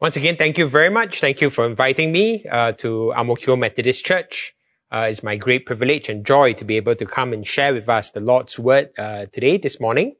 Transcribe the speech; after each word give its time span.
Once 0.00 0.16
again, 0.16 0.36
thank 0.38 0.56
you 0.56 0.66
very 0.66 0.88
much. 0.88 1.20
Thank 1.20 1.42
you 1.42 1.50
for 1.50 1.66
inviting 1.66 2.10
me 2.10 2.46
uh, 2.50 2.72
to 2.72 3.12
Ang 3.12 3.26
Mo 3.26 3.34
Kio 3.34 3.54
Methodist 3.54 4.02
Church. 4.02 4.54
Uh, 4.90 5.08
it's 5.10 5.22
my 5.22 5.36
great 5.36 5.66
privilege 5.66 6.08
and 6.08 6.24
joy 6.24 6.54
to 6.54 6.64
be 6.64 6.78
able 6.78 6.94
to 6.94 7.04
come 7.04 7.34
and 7.34 7.46
share 7.46 7.74
with 7.74 7.86
us 7.86 8.10
the 8.10 8.20
Lord's 8.20 8.58
Word 8.58 8.92
uh, 8.96 9.26
today, 9.26 9.58
this 9.58 9.78
morning. 9.78 10.16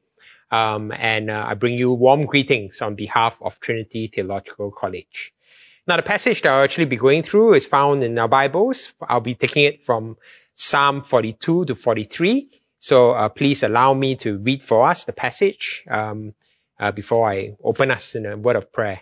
Um, 0.51 0.91
and 0.91 1.31
uh, 1.31 1.45
I 1.49 1.55
bring 1.55 1.73
you 1.73 1.93
warm 1.93 2.27
greetings 2.27 2.83
on 2.83 2.93
behalf 2.93 3.35
of 3.41 3.59
Trinity 3.59 4.05
Theological 4.05 4.69
College. 4.69 5.33
Now, 5.87 5.95
the 5.95 6.03
passage 6.03 6.43
that 6.43 6.51
I'll 6.51 6.63
actually 6.63 6.85
be 6.85 6.97
going 6.97 7.23
through 7.23 7.55
is 7.55 7.65
found 7.65 8.03
in 8.03 8.19
our 8.19 8.27
Bibles. 8.27 8.93
I'll 9.01 9.19
be 9.19 9.33
taking 9.33 9.63
it 9.63 9.83
from 9.83 10.17
Psalm 10.53 11.01
42 11.01 11.65
to 11.65 11.73
43. 11.73 12.51
So 12.77 13.13
uh, 13.13 13.29
please 13.29 13.63
allow 13.63 13.95
me 13.95 14.15
to 14.17 14.37
read 14.37 14.61
for 14.61 14.87
us 14.87 15.05
the 15.05 15.13
passage. 15.13 15.83
Um, 15.89 16.35
uh, 16.81 16.91
before 16.91 17.29
I 17.29 17.55
open 17.63 17.91
us 17.91 18.15
in 18.15 18.25
a 18.25 18.35
word 18.35 18.55
of 18.55 18.73
prayer 18.73 19.01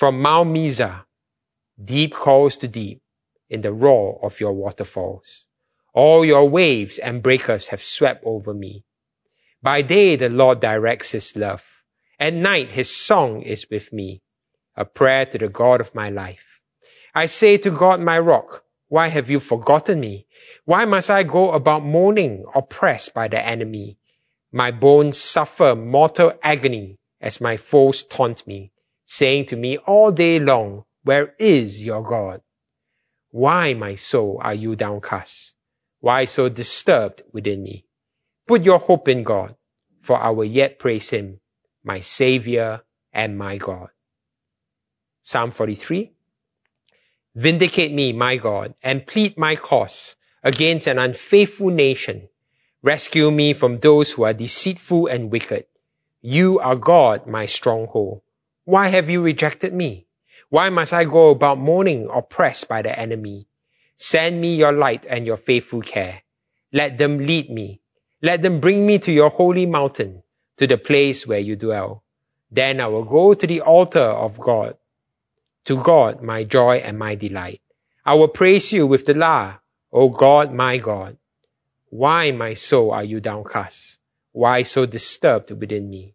from 0.00 0.22
Mount 0.22 0.48
Mizar, 0.48 1.04
deep 1.84 2.14
calls 2.14 2.56
to 2.56 2.68
deep 2.68 3.02
in 3.50 3.60
the 3.60 3.70
roar 3.70 4.18
of 4.22 4.40
your 4.40 4.54
waterfalls. 4.54 5.44
All 5.92 6.24
your 6.24 6.48
waves 6.48 6.98
and 6.98 7.22
breakers 7.22 7.68
have 7.68 7.82
swept 7.82 8.24
over 8.24 8.54
me. 8.54 8.82
By 9.62 9.82
day 9.82 10.16
the 10.16 10.30
Lord 10.30 10.58
directs 10.58 11.10
his 11.10 11.36
love. 11.36 11.62
At 12.18 12.32
night 12.32 12.70
his 12.70 12.88
song 12.88 13.42
is 13.42 13.68
with 13.68 13.92
me, 13.92 14.22
a 14.74 14.86
prayer 14.86 15.26
to 15.26 15.36
the 15.36 15.50
God 15.50 15.82
of 15.82 15.94
my 15.94 16.08
life. 16.08 16.62
I 17.14 17.26
say 17.26 17.58
to 17.58 17.70
God 17.70 18.00
my 18.00 18.18
rock, 18.20 18.64
why 18.88 19.08
have 19.08 19.28
you 19.28 19.38
forgotten 19.38 20.00
me? 20.00 20.26
Why 20.64 20.86
must 20.86 21.10
I 21.10 21.24
go 21.24 21.52
about 21.52 21.84
mourning, 21.84 22.46
oppressed 22.54 23.12
by 23.12 23.28
the 23.28 23.46
enemy? 23.46 23.98
My 24.50 24.70
bones 24.70 25.20
suffer 25.20 25.74
mortal 25.74 26.32
agony 26.42 26.96
as 27.20 27.42
my 27.42 27.58
foes 27.58 28.02
taunt 28.02 28.46
me, 28.46 28.72
saying 29.10 29.46
to 29.46 29.56
me 29.56 29.76
all 29.78 30.12
day 30.12 30.38
long, 30.38 30.84
Where 31.02 31.34
is 31.38 31.84
your 31.84 32.02
God? 32.04 32.40
Why, 33.32 33.74
my 33.74 33.96
soul, 33.96 34.38
are 34.40 34.54
you 34.54 34.76
downcast? 34.76 35.54
Why 35.98 36.26
so 36.26 36.48
disturbed 36.48 37.22
within 37.32 37.62
me? 37.62 37.84
Put 38.46 38.62
your 38.64 38.78
hope 38.78 39.08
in 39.08 39.24
God, 39.24 39.56
for 40.00 40.16
I 40.16 40.30
will 40.30 40.44
yet 40.44 40.78
praise 40.78 41.10
him, 41.10 41.40
my 41.82 42.00
Savior 42.00 42.82
and 43.12 43.36
my 43.36 43.56
God. 43.56 43.88
Psalm 45.22 45.50
43 45.50 46.12
Vindicate 47.34 47.92
me, 47.92 48.12
my 48.12 48.36
God, 48.36 48.74
and 48.80 49.06
plead 49.06 49.36
my 49.36 49.56
cause 49.56 50.14
against 50.44 50.86
an 50.86 50.98
unfaithful 50.98 51.70
nation 51.70 52.28
Rescue 52.82 53.30
me 53.30 53.52
from 53.52 53.78
those 53.78 54.10
who 54.10 54.22
are 54.22 54.32
deceitful 54.32 55.08
and 55.08 55.30
wicked. 55.30 55.66
You 56.22 56.60
are 56.60 56.76
God, 56.76 57.26
my 57.26 57.44
stronghold. 57.44 58.22
Why 58.64 58.88
have 58.88 59.10
you 59.10 59.22
rejected 59.22 59.72
me? 59.72 60.06
Why 60.48 60.68
must 60.70 60.92
I 60.92 61.04
go 61.04 61.30
about 61.30 61.58
mourning, 61.58 62.08
oppressed 62.12 62.68
by 62.68 62.82
the 62.82 62.98
enemy? 62.98 63.46
Send 63.96 64.40
me 64.40 64.56
your 64.56 64.72
light 64.72 65.06
and 65.08 65.26
your 65.26 65.36
faithful 65.36 65.82
care. 65.82 66.22
Let 66.72 66.98
them 66.98 67.18
lead 67.18 67.50
me. 67.50 67.80
Let 68.22 68.42
them 68.42 68.60
bring 68.60 68.86
me 68.86 68.98
to 69.00 69.12
your 69.12 69.30
holy 69.30 69.66
mountain, 69.66 70.22
to 70.58 70.66
the 70.66 70.76
place 70.76 71.26
where 71.26 71.38
you 71.38 71.56
dwell. 71.56 72.04
Then 72.50 72.80
I 72.80 72.88
will 72.88 73.04
go 73.04 73.32
to 73.34 73.46
the 73.46 73.62
altar 73.62 74.00
of 74.00 74.38
God, 74.38 74.76
to 75.64 75.76
God 75.76 76.22
my 76.22 76.44
joy 76.44 76.76
and 76.78 76.98
my 76.98 77.14
delight. 77.14 77.62
I 78.04 78.14
will 78.14 78.28
praise 78.28 78.72
you 78.72 78.86
with 78.86 79.06
the 79.06 79.14
lyre, 79.14 79.60
O 79.92 80.08
God, 80.08 80.52
my 80.52 80.78
God. 80.78 81.16
Why, 81.90 82.30
my 82.30 82.54
soul, 82.54 82.92
are 82.92 83.04
you 83.04 83.20
downcast? 83.20 83.98
Why 84.32 84.62
so 84.62 84.86
disturbed 84.86 85.50
within 85.50 85.88
me? 85.88 86.14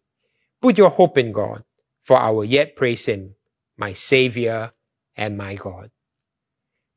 Put 0.60 0.78
your 0.78 0.90
hope 0.90 1.18
in 1.18 1.32
God, 1.32 1.64
for 2.06 2.18
I 2.18 2.30
will 2.30 2.46
yet 2.46 2.76
praise 2.76 3.06
him, 3.06 3.36
my 3.78 3.94
Savior 3.94 4.72
and 5.16 5.38
my 5.38 5.56
God. 5.56 5.90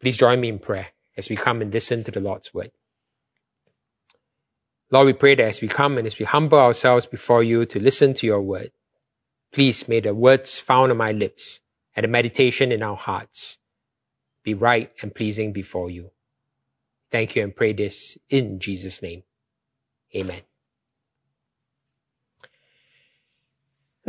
Please 0.02 0.18
join 0.18 0.40
me 0.42 0.50
in 0.50 0.60
prayer 0.60 0.88
as 1.18 1.30
we 1.30 1.36
come 1.38 1.62
and 1.62 1.74
listen 1.74 2.06
to 2.06 2.12
the 2.12 2.22
Lord's 2.22 2.54
word. 2.54 2.72
Lord, 4.92 5.08
we 5.08 5.14
pray 5.14 5.36
that 5.36 5.48
as 5.48 5.62
we 5.62 5.68
come 5.68 5.98
and 5.98 6.08
as 6.08 6.20
we 6.20 6.26
humble 6.26 6.60
ourselves 6.60 7.08
before 7.08 7.44
you 7.44 7.66
to 7.68 7.80
listen 7.82 8.14
to 8.16 8.28
your 8.28 8.42
word, 8.42 8.72
please 9.54 9.88
may 9.88 10.02
the 10.02 10.16
words 10.16 10.60
found 10.60 10.92
on 10.92 10.98
my 10.98 11.14
lips 11.14 11.62
and 11.96 12.06
the 12.06 12.10
meditation 12.10 12.72
in 12.72 12.84
our 12.84 12.98
hearts 12.98 13.60
be 14.44 14.56
right 14.56 14.92
and 15.02 15.16
pleasing 15.16 15.54
before 15.54 15.90
you. 15.92 16.12
Thank 17.12 17.36
you 17.36 17.44
and 17.44 17.56
pray 17.56 17.74
this 17.74 18.18
in 18.30 18.60
Jesus' 18.60 19.02
name. 19.02 19.24
Amen. 20.16 20.49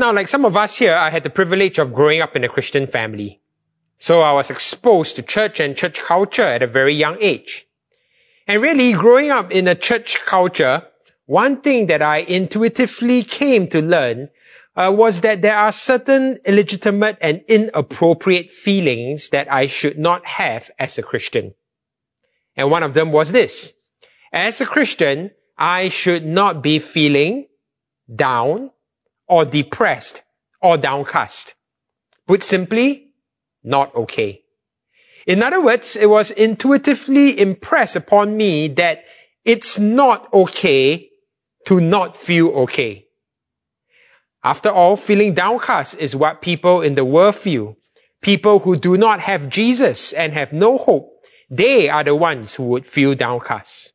Now, 0.00 0.14
like 0.14 0.28
some 0.28 0.46
of 0.46 0.56
us 0.56 0.78
here, 0.78 0.94
I 0.94 1.10
had 1.10 1.24
the 1.24 1.28
privilege 1.28 1.78
of 1.78 1.92
growing 1.92 2.22
up 2.22 2.34
in 2.34 2.42
a 2.42 2.48
Christian 2.48 2.86
family. 2.86 3.42
So 3.98 4.22
I 4.22 4.32
was 4.32 4.48
exposed 4.48 5.16
to 5.16 5.22
church 5.22 5.60
and 5.60 5.76
church 5.76 6.00
culture 6.00 6.40
at 6.40 6.62
a 6.62 6.66
very 6.66 6.94
young 6.94 7.18
age. 7.20 7.68
And 8.46 8.62
really, 8.62 8.94
growing 8.94 9.28
up 9.28 9.52
in 9.52 9.68
a 9.68 9.74
church 9.74 10.18
culture, 10.24 10.86
one 11.26 11.60
thing 11.60 11.88
that 11.88 12.00
I 12.00 12.20
intuitively 12.20 13.24
came 13.24 13.68
to 13.68 13.82
learn 13.82 14.30
uh, 14.74 14.90
was 14.96 15.20
that 15.20 15.42
there 15.42 15.58
are 15.58 15.70
certain 15.70 16.38
illegitimate 16.46 17.18
and 17.20 17.44
inappropriate 17.46 18.50
feelings 18.50 19.28
that 19.36 19.52
I 19.52 19.66
should 19.66 19.98
not 19.98 20.24
have 20.24 20.70
as 20.78 20.96
a 20.96 21.02
Christian. 21.02 21.52
And 22.56 22.70
one 22.70 22.84
of 22.84 22.94
them 22.94 23.12
was 23.12 23.32
this. 23.32 23.74
As 24.32 24.62
a 24.62 24.66
Christian, 24.66 25.32
I 25.58 25.90
should 25.90 26.24
not 26.24 26.62
be 26.62 26.78
feeling 26.78 27.48
down 28.08 28.70
or 29.30 29.44
depressed 29.44 30.22
or 30.60 30.76
downcast. 30.76 31.54
Put 32.26 32.42
simply, 32.42 33.12
not 33.62 33.94
okay. 33.94 34.42
In 35.26 35.42
other 35.42 35.62
words, 35.62 35.96
it 35.96 36.06
was 36.06 36.30
intuitively 36.30 37.40
impressed 37.40 37.96
upon 37.96 38.36
me 38.36 38.68
that 38.68 39.04
it's 39.44 39.78
not 39.78 40.32
okay 40.34 41.08
to 41.66 41.80
not 41.80 42.16
feel 42.16 42.48
okay. 42.64 43.06
After 44.42 44.70
all, 44.70 44.96
feeling 44.96 45.34
downcast 45.34 45.96
is 45.98 46.16
what 46.16 46.42
people 46.42 46.82
in 46.82 46.94
the 46.94 47.04
world 47.04 47.36
feel. 47.36 47.76
People 48.20 48.58
who 48.58 48.76
do 48.76 48.98
not 48.98 49.20
have 49.20 49.48
Jesus 49.48 50.12
and 50.12 50.32
have 50.32 50.52
no 50.52 50.76
hope 50.76 51.20
they 51.50 51.88
are 51.88 52.04
the 52.04 52.14
ones 52.14 52.54
who 52.54 52.62
would 52.62 52.86
feel 52.86 53.16
downcast. 53.16 53.92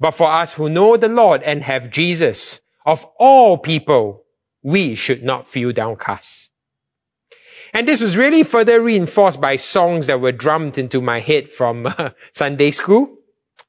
But 0.00 0.12
for 0.12 0.28
us 0.28 0.52
who 0.52 0.68
know 0.68 0.96
the 0.96 1.08
Lord 1.08 1.42
and 1.42 1.62
have 1.62 1.90
Jesus, 1.90 2.60
of 2.84 3.06
all 3.18 3.56
people, 3.56 4.24
we 4.62 4.94
should 4.94 5.22
not 5.22 5.48
feel 5.48 5.72
downcast. 5.72 6.50
And 7.72 7.86
this 7.86 8.00
was 8.00 8.16
really 8.16 8.44
further 8.44 8.80
reinforced 8.80 9.40
by 9.40 9.56
songs 9.56 10.06
that 10.06 10.20
were 10.20 10.32
drummed 10.32 10.78
into 10.78 11.00
my 11.00 11.20
head 11.20 11.48
from 11.48 11.86
uh, 11.86 12.10
Sunday 12.32 12.70
school. 12.70 13.18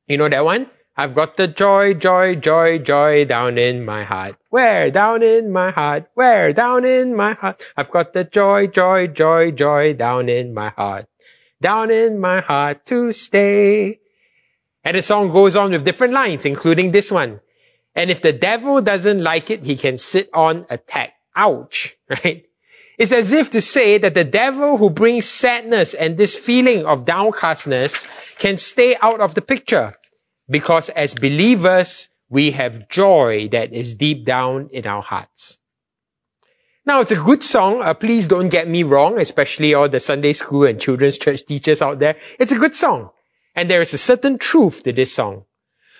You 0.08 0.18
know 0.18 0.30
that 0.30 0.46
one? 0.46 0.70
I've 0.96 1.16
got 1.16 1.38
the 1.38 1.48
joy, 1.48 1.94
joy, 1.94 2.36
joy, 2.36 2.80
joy 2.80 3.26
down 3.26 3.58
in 3.58 3.86
my 3.86 4.04
heart. 4.04 4.36
Where? 4.50 4.92
Down 4.92 5.24
in 5.24 5.52
my 5.52 5.72
heart. 5.72 6.10
Where? 6.14 6.54
Down 6.54 6.86
in 6.86 7.16
my 7.16 7.34
heart. 7.34 7.62
I've 7.76 7.92
got 7.92 8.14
the 8.14 8.24
joy, 8.24 8.68
joy, 8.68 9.08
joy, 9.08 9.52
joy 9.52 9.94
down 9.94 10.30
in 10.30 10.54
my 10.54 10.70
heart 10.70 11.08
down 11.62 11.92
in 11.92 12.20
my 12.20 12.42
heart 12.42 12.86
to 12.88 13.12
stay. 13.12 14.00
And 14.84 14.96
the 14.96 15.02
song 15.02 15.32
goes 15.32 15.56
on 15.56 15.72
with 15.72 15.84
different 15.84 16.14
lines, 16.14 16.46
including 16.46 16.92
this 16.92 17.12
one. 17.12 17.42
And 17.96 18.10
if 18.10 18.22
the 18.22 18.34
devil 18.34 18.82
doesn't 18.82 19.22
like 19.22 19.50
it, 19.50 19.64
he 19.64 19.76
can 19.76 19.98
sit 19.98 20.30
on 20.34 20.66
attack. 20.70 21.14
Ouch, 21.36 21.98
right? 22.10 22.46
It's 22.98 23.14
as 23.14 23.32
if 23.32 23.52
to 23.52 23.62
say 23.62 23.98
that 24.00 24.14
the 24.14 24.26
devil 24.26 24.78
who 24.78 24.90
brings 24.90 25.26
sadness 25.26 25.94
and 25.94 26.18
this 26.18 26.36
feeling 26.36 26.86
of 26.86 27.06
downcastness 27.06 28.06
can 28.38 28.58
stay 28.58 28.98
out 29.02 29.22
of 29.22 29.36
the 29.36 29.42
picture 29.42 29.96
because 30.50 30.90
as 30.90 31.14
believers, 31.14 32.10
we 32.30 32.52
have 32.52 32.90
joy 32.90 33.50
that 33.54 33.72
is 33.74 33.96
deep 33.96 34.26
down 34.26 34.70
in 34.74 34.86
our 34.86 35.02
hearts. 35.02 35.60
Now, 36.86 37.02
it's 37.02 37.12
a 37.12 37.16
good 37.16 37.44
song. 37.44 37.82
Uh, 37.82 37.94
please 37.94 38.28
don't 38.28 38.50
get 38.50 38.68
me 38.68 38.84
wrong, 38.84 39.20
especially 39.20 39.74
all 39.76 39.88
the 39.88 40.00
Sunday 40.00 40.34
school 40.34 40.66
and 40.66 40.82
children's 40.82 41.18
church 41.18 41.46
teachers 41.46 41.82
out 41.82 42.00
there. 42.00 42.18
It's 42.40 42.52
a 42.52 42.58
good 42.58 42.76
song. 42.76 43.12
And 43.56 43.70
there 43.70 43.82
is 43.82 43.94
a 43.94 43.98
certain 43.98 44.38
truth 44.38 44.84
to 44.84 44.92
this 44.92 45.14
song. 45.14 45.46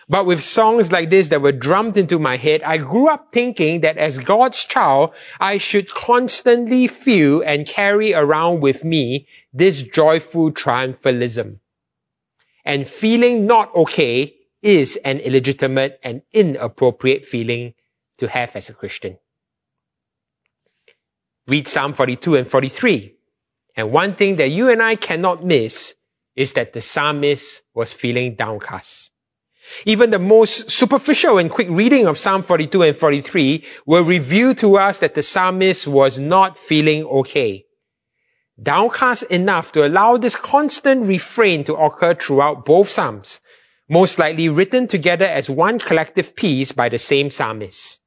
But 0.10 0.26
with 0.26 0.44
songs 0.44 0.92
like 0.92 1.12
this 1.12 1.30
that 1.30 1.44
were 1.44 1.52
drummed 1.52 1.96
into 1.96 2.18
my 2.18 2.36
head, 2.36 2.64
I 2.64 2.78
grew 2.78 3.08
up 3.10 3.32
thinking 3.32 3.82
that 3.82 3.98
as 3.98 4.18
God's 4.18 4.66
child, 4.66 5.12
I 5.40 5.60
should 5.60 5.88
constantly 5.88 6.88
feel 6.88 7.42
and 7.42 7.68
carry 7.68 8.16
around 8.16 8.62
with 8.62 8.84
me 8.84 9.28
this 9.54 9.84
joyful 9.84 10.52
triumphalism. 10.52 11.60
And 12.66 12.88
feeling 12.88 13.46
not 13.46 13.76
okay 13.76 14.36
is 14.64 14.96
an 14.96 15.20
illegitimate 15.20 16.00
and 16.04 16.24
inappropriate 16.34 17.28
feeling 17.28 17.76
to 18.18 18.28
have 18.28 18.56
as 18.56 18.70
a 18.70 18.74
Christian. 18.74 19.20
Read 21.48 21.68
Psalm 21.68 21.94
42 21.94 22.36
and 22.36 22.48
43. 22.48 23.16
And 23.76 23.92
one 23.92 24.16
thing 24.16 24.38
that 24.38 24.50
you 24.50 24.70
and 24.70 24.82
I 24.82 24.96
cannot 24.96 25.46
miss 25.46 25.94
is 26.36 26.54
that 26.54 26.74
the 26.74 26.82
psalmist 26.82 27.62
was 27.76 27.94
feeling 27.94 28.34
downcast. 28.34 29.12
Even 29.86 30.10
the 30.10 30.20
most 30.20 30.72
superficial 30.72 31.38
and 31.38 31.50
quick 31.50 31.68
reading 31.70 32.08
of 32.08 32.18
Psalm 32.18 32.42
42 32.42 32.82
and 32.84 32.98
43 32.98 33.66
will 33.86 34.04
reveal 34.04 34.56
to 34.56 34.78
us 34.78 35.00
that 35.00 35.16
the 35.16 35.24
psalmist 35.24 35.88
was 35.88 36.18
not 36.18 36.58
feeling 36.58 37.06
okay. 37.06 37.66
Downcast 38.62 39.24
enough 39.24 39.72
to 39.74 39.88
allow 39.88 40.18
this 40.18 40.36
constant 40.36 41.06
refrain 41.06 41.64
to 41.66 41.76
occur 41.76 42.14
throughout 42.14 42.66
both 42.66 42.90
psalms, 42.90 43.40
most 43.88 44.20
likely 44.20 44.50
written 44.50 44.88
together 44.88 45.26
as 45.26 45.50
one 45.50 45.80
collective 45.80 46.36
piece 46.36 46.74
by 46.74 46.90
the 46.90 46.98
same 46.98 47.32
psalmist. 47.32 48.00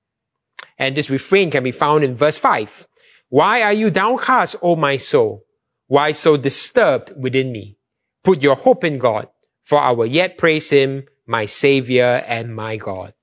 And 0.79 0.95
this 0.95 1.11
refrain 1.11 1.51
can 1.51 1.65
be 1.65 1.73
found 1.73 2.05
in 2.05 2.15
verse 2.15 2.39
5. 2.39 2.87
Why 3.31 3.63
are 3.63 3.73
you 3.73 3.91
downcast, 3.91 4.57
O 4.61 4.77
my 4.77 4.99
soul? 4.99 5.45
Why 5.87 6.13
so 6.13 6.37
disturbed 6.37 7.13
within 7.17 7.51
me? 7.51 7.79
Put 8.25 8.43
your 8.43 8.57
hope 8.57 8.85
in 8.85 8.99
God, 8.99 9.29
for 9.65 9.79
I 9.79 9.93
will 9.93 10.07
yet 10.07 10.39
praise 10.39 10.69
Him 10.69 11.07
my 11.27 11.47
Savior 11.47 12.23
and 12.27 12.55
my 12.55 12.77
God. 12.77 13.15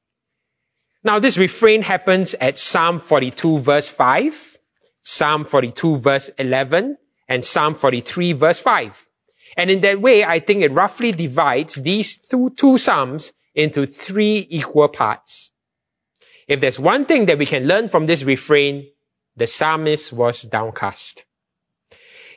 Now 1.04 1.19
this 1.19 1.38
refrain 1.38 1.81
happens 1.81 2.36
at 2.36 2.57
Psalm 2.57 3.00
42 3.00 3.60
verse 3.60 3.90
5, 3.90 4.57
Psalm 5.01 5.46
42 5.46 5.98
verse 5.98 6.30
11, 6.38 6.98
and 7.28 7.46
Psalm 7.46 7.75
43 7.75 8.34
verse 8.34 8.60
5. 8.60 9.06
And 9.57 9.72
in 9.72 9.81
that 9.81 10.01
way, 10.01 10.24
I 10.24 10.40
think 10.40 10.62
it 10.62 10.72
roughly 10.72 11.12
divides 11.12 11.75
these 11.75 12.18
two, 12.18 12.50
two 12.51 12.78
Psalms 12.78 13.34
into 13.56 13.86
three 13.86 14.45
equal 14.50 14.88
parts. 14.88 15.52
If 16.48 16.60
there's 16.60 16.80
one 16.80 17.06
thing 17.06 17.28
that 17.28 17.38
we 17.38 17.45
can 17.45 17.68
learn 17.68 17.90
from 17.90 18.06
this 18.06 18.24
refrain, 18.24 18.90
the 19.36 19.48
psalmist 19.48 20.12
was 20.12 20.42
downcast. 20.42 21.24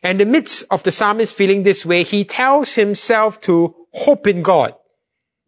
And 0.03 0.21
in 0.21 0.29
the 0.29 0.33
midst 0.33 0.65
of 0.71 0.83
the 0.83 0.93
psalmist 0.93 1.35
feeling 1.35 1.63
this 1.63 1.87
way, 1.87 2.03
he 2.03 2.25
tells 2.25 2.75
himself 2.75 3.41
to 3.43 3.75
hope 3.93 4.27
in 4.27 4.43
God. 4.43 4.75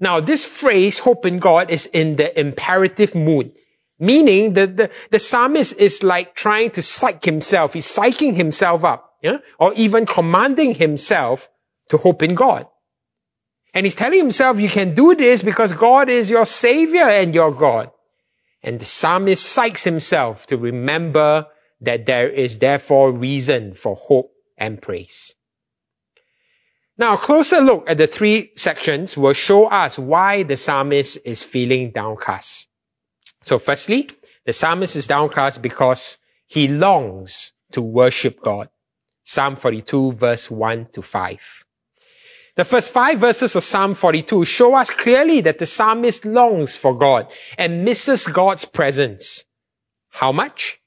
Now, 0.05 0.21
this 0.21 0.45
phrase, 0.45 0.99
hope 0.99 1.25
in 1.25 1.39
God, 1.39 1.71
is 1.71 1.87
in 1.87 2.17
the 2.17 2.29
imperative 2.39 3.15
mood. 3.15 3.53
Meaning 3.99 4.53
that 4.53 4.77
the, 4.77 4.91
the 5.11 5.19
psalmist 5.19 5.79
is 5.79 6.03
like 6.03 6.35
trying 6.35 6.73
to 6.73 6.83
psych 6.83 7.25
himself. 7.25 7.73
He's 7.73 7.87
psyching 7.87 8.35
himself 8.35 8.85
up, 8.85 9.15
yeah? 9.23 9.39
or 9.59 9.73
even 9.75 10.05
commanding 10.05 10.75
himself 10.75 11.49
to 11.89 11.97
hope 11.97 12.23
in 12.23 12.35
God. 12.35 12.67
And 13.73 13.87
he's 13.87 13.95
telling 13.95 14.19
himself, 14.19 14.61
you 14.61 14.69
can 14.69 14.95
do 14.95 15.15
this 15.15 15.41
because 15.41 15.73
God 15.73 16.11
is 16.11 16.29
your 16.29 16.45
savior 16.45 17.09
and 17.09 17.35
your 17.35 17.53
God. 17.53 17.91
And 18.63 18.79
the 18.79 18.85
psalmist 18.85 19.57
psychs 19.57 19.85
himself 19.85 20.47
to 20.49 20.59
remember 20.59 21.47
that 21.81 22.05
there 22.05 22.29
is 22.29 22.59
therefore 22.59 23.11
reason 23.11 23.73
for 23.73 23.97
hope 23.97 24.33
and 24.59 24.83
praise. 24.83 25.35
Now, 26.97 27.15
a 27.15 27.19
closer 27.19 27.61
look 27.61 27.91
at 27.91 27.99
the 27.99 28.07
three 28.07 28.53
sections 28.55 29.17
will 29.17 29.33
show 29.33 29.67
us 29.67 29.99
why 29.99 30.45
the 30.45 30.57
psalmist 30.57 31.19
is 31.25 31.43
feeling 31.43 31.91
downcast. 31.91 32.69
So 33.43 33.59
firstly, 33.59 34.11
the 34.47 34.53
psalmist 34.53 34.95
is 34.95 35.09
downcast 35.09 35.61
because 35.61 36.19
he 36.47 36.69
longs 36.69 37.53
to 37.73 37.83
worship 37.83 38.41
God. 38.41 38.69
Psalm 39.25 39.57
42 39.57 40.13
verse 40.13 40.51
1 40.51 40.87
to 40.93 41.03
5. 41.03 41.65
The 42.57 42.65
first 42.65 42.93
five 42.93 43.19
verses 43.19 43.57
of 43.57 43.65
Psalm 43.65 43.95
42 43.95 44.45
show 44.45 44.75
us 44.75 44.91
clearly 44.91 45.41
that 45.41 45.59
the 45.59 45.67
psalmist 45.67 46.25
longs 46.25 46.77
for 46.77 46.97
God 46.97 47.27
and 47.59 47.85
misses 47.85 48.29
God's 48.29 48.65
presence. 48.65 49.45
How 50.11 50.31
much? 50.31 50.81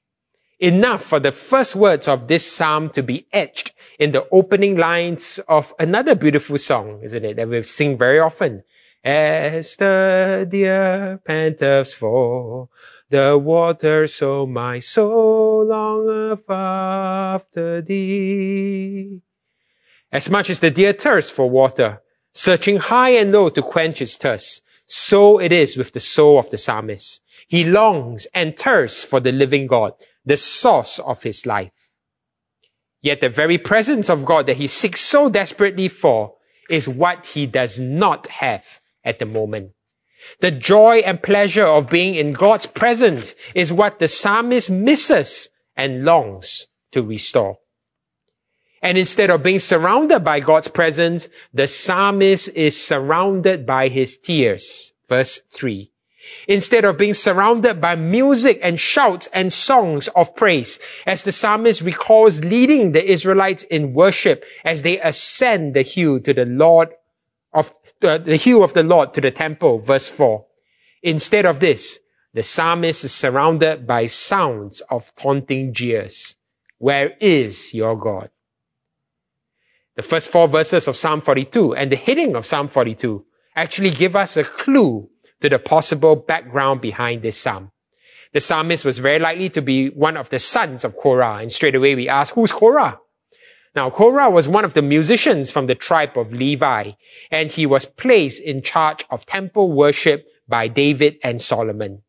Enough 0.60 1.04
for 1.04 1.20
the 1.20 1.32
first 1.32 1.76
words 1.76 2.08
of 2.08 2.28
this 2.28 2.52
psalm 2.52 2.90
to 2.92 3.04
be 3.04 3.28
etched 3.32 3.74
in 4.00 4.12
the 4.12 4.28
opening 4.32 4.76
lines 4.76 5.40
of 5.48 5.72
another 5.78 6.16
beautiful 6.16 6.58
song, 6.58 7.02
isn't 7.04 7.24
it, 7.24 7.36
that 7.36 7.48
we 7.48 7.62
sing 7.62 7.96
very 7.96 8.20
often. 8.20 8.64
As 9.04 9.76
the 9.76 10.48
deer 10.50 11.22
panteth 11.24 11.94
for 11.94 12.70
the 13.10 13.38
water, 13.38 14.08
so 14.08 14.48
my 14.48 14.80
soul 14.80 15.66
longeth 15.66 16.50
after 16.50 17.82
thee. 17.82 19.22
As 20.12 20.28
much 20.30 20.50
as 20.50 20.60
the 20.60 20.72
deer 20.72 20.94
thirsts 20.94 21.30
for 21.30 21.48
water, 21.48 22.02
searching 22.34 22.78
high 22.78 23.12
and 23.12 23.32
low 23.32 23.50
to 23.50 23.62
quench 23.62 24.02
its 24.02 24.18
thirst, 24.18 24.64
so 24.88 25.40
it 25.40 25.52
is 25.52 25.78
with 25.78 25.92
the 25.92 26.00
soul 26.00 26.40
of 26.40 26.50
the 26.50 26.58
psalmist. 26.58 27.22
He 27.48 27.64
longs 27.64 28.26
and 28.34 28.58
thirsts 28.58 29.04
for 29.04 29.20
the 29.20 29.32
living 29.32 29.68
God, 29.68 29.94
the 30.28 30.38
source 30.38 31.00
of 31.00 31.24
his 31.24 31.46
life. 31.46 31.72
Yet 33.02 33.22
the 33.22 33.30
very 33.30 33.58
presence 33.58 34.10
of 34.10 34.26
God 34.26 34.48
that 34.48 34.58
he 34.58 34.68
seeks 34.68 35.00
so 35.00 35.30
desperately 35.30 35.88
for 35.88 36.36
is 36.70 36.88
what 36.88 37.26
he 37.26 37.46
does 37.46 37.80
not 37.80 38.28
have 38.28 38.66
at 39.06 39.20
the 39.20 39.26
moment. 39.26 39.72
The 40.42 40.52
joy 40.52 40.98
and 40.98 41.24
pleasure 41.24 41.66
of 41.66 41.90
being 41.90 42.16
in 42.16 42.34
God's 42.34 42.66
presence 42.66 43.36
is 43.56 43.72
what 43.72 44.00
the 44.00 44.10
psalmist 44.10 44.70
misses 44.70 45.48
and 45.78 46.04
longs 46.04 46.68
to 46.92 47.04
restore. 47.04 47.60
And 48.82 48.98
instead 48.98 49.30
of 49.30 49.44
being 49.44 49.60
surrounded 49.60 50.26
by 50.26 50.42
God's 50.42 50.68
presence, 50.68 51.30
the 51.54 51.68
psalmist 51.68 52.50
is 52.50 52.86
surrounded 52.86 53.66
by 53.66 53.88
his 53.88 54.18
tears. 54.18 54.92
Verse 55.08 55.40
3. 55.54 55.90
Instead 56.48 56.86
of 56.86 56.98
being 56.98 57.14
surrounded 57.14 57.82
by 57.82 57.96
music 57.96 58.60
and 58.64 58.80
shouts 58.80 59.28
and 59.34 59.52
songs 59.52 60.08
of 60.08 60.36
praise, 60.36 60.80
as 61.06 61.24
the 61.24 61.32
psalmist 61.32 61.82
recalls 61.82 62.44
leading 62.44 62.92
the 62.92 63.12
Israelites 63.12 63.64
in 63.64 63.94
worship 63.94 64.46
as 64.64 64.84
they 64.84 65.00
ascend 65.00 65.74
the 65.74 65.82
hill 65.82 66.20
to 66.20 66.34
the 66.34 66.46
Lord 66.46 66.90
of 67.54 67.72
the 68.00 68.38
hill 68.38 68.64
of 68.64 68.74
the 68.74 68.84
Lord 68.84 69.14
to 69.16 69.22
the 69.22 69.32
temple, 69.32 69.80
verse 69.80 70.08
4. 70.08 70.46
Instead 71.02 71.46
of 71.46 71.60
this, 71.60 72.00
the 72.34 72.44
psalmist 72.44 73.04
is 73.04 73.14
surrounded 73.14 73.88
by 73.88 74.06
sounds 74.06 74.82
of 74.82 75.14
taunting 75.16 75.74
jeers. 75.74 76.36
Where 76.78 77.16
is 77.20 77.74
your 77.74 77.98
God? 77.98 78.30
The 79.96 80.04
first 80.04 80.30
four 80.30 80.48
verses 80.48 80.88
of 80.88 80.96
Psalm 80.96 81.22
42 81.22 81.74
and 81.74 81.92
the 81.92 81.96
heading 81.96 82.36
of 82.36 82.46
Psalm 82.46 82.68
42 82.68 83.26
actually 83.56 83.90
give 83.90 84.16
us 84.16 84.38
a 84.38 84.44
clue 84.44 85.10
to 85.42 85.50
the 85.50 85.60
possible 85.60 86.16
background 86.16 86.82
behind 86.82 87.22
this 87.22 87.38
psalm. 87.38 87.72
The 88.34 88.42
psalmist 88.42 88.86
was 88.86 88.98
very 88.98 89.20
likely 89.20 89.50
to 89.50 89.62
be 89.62 89.90
one 89.90 90.18
of 90.18 90.30
the 90.30 90.40
sons 90.40 90.84
of 90.84 90.96
Korah, 90.96 91.38
and 91.42 91.52
straight 91.52 91.76
away 91.76 91.96
we 91.96 92.10
ask, 92.10 92.34
who's 92.34 92.52
Korah? 92.52 93.00
Now, 93.76 93.90
Korah 93.90 94.30
was 94.30 94.48
one 94.48 94.66
of 94.66 94.74
the 94.74 94.82
musicians 94.82 95.52
from 95.52 95.68
the 95.68 95.76
tribe 95.76 96.18
of 96.18 96.34
Levi, 96.34 96.92
and 97.32 97.52
he 97.52 97.66
was 97.66 97.86
placed 97.86 98.42
in 98.42 98.64
charge 98.64 99.06
of 99.10 99.26
temple 99.26 99.72
worship 99.72 100.28
by 100.48 100.68
David 100.68 101.20
and 101.24 101.42
Solomon. 101.42 102.02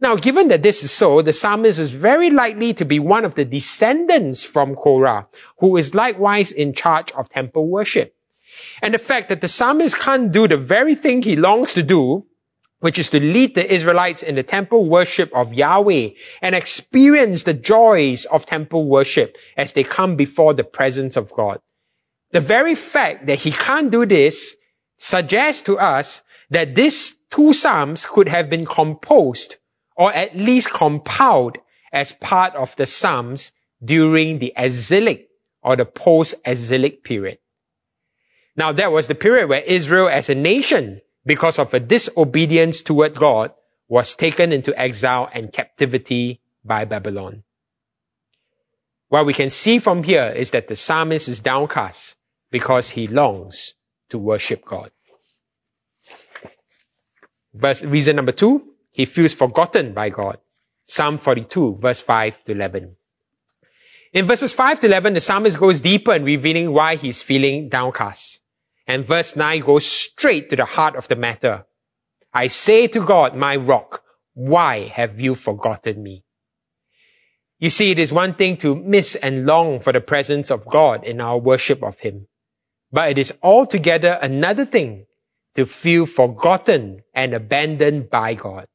Now, 0.00 0.16
given 0.16 0.48
that 0.48 0.64
this 0.64 0.82
is 0.82 0.90
so, 0.90 1.22
the 1.22 1.32
psalmist 1.32 1.78
is 1.78 1.90
very 1.90 2.30
likely 2.30 2.74
to 2.74 2.84
be 2.84 2.98
one 2.98 3.24
of 3.24 3.36
the 3.36 3.44
descendants 3.44 4.42
from 4.42 4.74
Korah, 4.74 5.28
who 5.58 5.76
is 5.76 5.94
likewise 5.94 6.50
in 6.50 6.72
charge 6.72 7.12
of 7.12 7.28
temple 7.28 7.68
worship. 7.68 8.16
And 8.82 8.92
the 8.92 8.98
fact 8.98 9.28
that 9.28 9.40
the 9.40 9.48
psalmist 9.48 9.96
can't 9.96 10.32
do 10.32 10.48
the 10.48 10.56
very 10.56 10.96
thing 10.96 11.22
he 11.22 11.36
longs 11.36 11.74
to 11.74 11.82
do, 11.84 12.26
which 12.82 12.98
is 12.98 13.10
to 13.10 13.20
lead 13.20 13.54
the 13.54 13.72
Israelites 13.72 14.24
in 14.24 14.34
the 14.34 14.42
temple 14.42 14.88
worship 14.88 15.32
of 15.32 15.54
Yahweh 15.54 16.08
and 16.40 16.56
experience 16.56 17.44
the 17.44 17.54
joys 17.54 18.24
of 18.24 18.44
temple 18.44 18.88
worship 18.88 19.36
as 19.56 19.72
they 19.72 19.84
come 19.84 20.16
before 20.16 20.52
the 20.52 20.64
presence 20.64 21.16
of 21.16 21.32
God. 21.32 21.60
The 22.32 22.40
very 22.40 22.74
fact 22.74 23.26
that 23.26 23.38
he 23.38 23.52
can't 23.52 23.92
do 23.92 24.04
this 24.04 24.56
suggests 24.96 25.62
to 25.62 25.78
us 25.78 26.22
that 26.50 26.74
these 26.74 27.14
two 27.30 27.52
psalms 27.52 28.04
could 28.04 28.28
have 28.28 28.50
been 28.50 28.66
composed 28.66 29.58
or 29.94 30.12
at 30.12 30.36
least 30.36 30.68
compiled 30.68 31.58
as 31.92 32.10
part 32.10 32.56
of 32.56 32.74
the 32.74 32.86
Psalms 32.86 33.52
during 33.84 34.40
the 34.40 34.54
exilic 34.56 35.28
or 35.62 35.76
the 35.76 35.84
post-exilic 35.84 37.04
period. 37.04 37.38
Now 38.56 38.72
that 38.72 38.90
was 38.90 39.06
the 39.06 39.14
period 39.14 39.48
where 39.48 39.60
Israel 39.60 40.08
as 40.08 40.30
a 40.30 40.34
nation, 40.34 41.00
because 41.24 41.58
of 41.58 41.72
a 41.74 41.80
disobedience 41.80 42.82
toward 42.82 43.14
God, 43.14 43.52
was 43.88 44.14
taken 44.14 44.52
into 44.52 44.78
exile 44.78 45.28
and 45.32 45.52
captivity 45.52 46.40
by 46.64 46.84
Babylon. 46.84 47.42
What 49.08 49.26
we 49.26 49.34
can 49.34 49.50
see 49.50 49.78
from 49.78 50.02
here 50.02 50.28
is 50.28 50.52
that 50.52 50.68
the 50.68 50.76
psalmist 50.76 51.28
is 51.28 51.40
downcast 51.40 52.16
because 52.50 52.88
he 52.88 53.06
longs 53.08 53.74
to 54.08 54.18
worship 54.18 54.64
God. 54.64 54.90
Verse, 57.54 57.82
reason 57.82 58.16
number 58.16 58.32
two, 58.32 58.72
he 58.90 59.04
feels 59.04 59.34
forgotten 59.34 59.92
by 59.92 60.10
God. 60.10 60.38
Psalm 60.84 61.18
42, 61.18 61.78
verse 61.80 62.00
5 62.00 62.44
to 62.44 62.52
11. 62.52 62.96
In 64.12 64.26
verses 64.26 64.52
5 64.52 64.80
to 64.80 64.86
11, 64.86 65.14
the 65.14 65.20
psalmist 65.20 65.58
goes 65.58 65.80
deeper 65.80 66.14
in 66.14 66.24
revealing 66.24 66.72
why 66.72 66.96
he's 66.96 67.22
feeling 67.22 67.68
downcast. 67.68 68.41
And 68.86 69.04
verse 69.04 69.36
9 69.36 69.60
goes 69.60 69.86
straight 69.86 70.50
to 70.50 70.56
the 70.56 70.64
heart 70.64 70.96
of 70.96 71.08
the 71.08 71.16
matter. 71.16 71.64
I 72.32 72.48
say 72.48 72.86
to 72.88 73.00
God, 73.00 73.36
my 73.36 73.56
rock, 73.56 74.02
why 74.34 74.88
have 74.88 75.20
you 75.20 75.34
forgotten 75.34 76.02
me? 76.02 76.24
You 77.58 77.70
see, 77.70 77.92
it 77.92 77.98
is 77.98 78.12
one 78.12 78.34
thing 78.34 78.56
to 78.58 78.74
miss 78.74 79.14
and 79.14 79.46
long 79.46 79.80
for 79.80 79.92
the 79.92 80.00
presence 80.00 80.50
of 80.50 80.66
God 80.66 81.04
in 81.04 81.20
our 81.20 81.38
worship 81.38 81.82
of 81.82 81.98
Him. 82.00 82.26
But 82.90 83.10
it 83.12 83.18
is 83.18 83.32
altogether 83.42 84.18
another 84.20 84.64
thing 84.64 85.06
to 85.54 85.66
feel 85.66 86.06
forgotten 86.06 87.02
and 87.14 87.34
abandoned 87.34 88.10
by 88.10 88.34
God. 88.34 88.66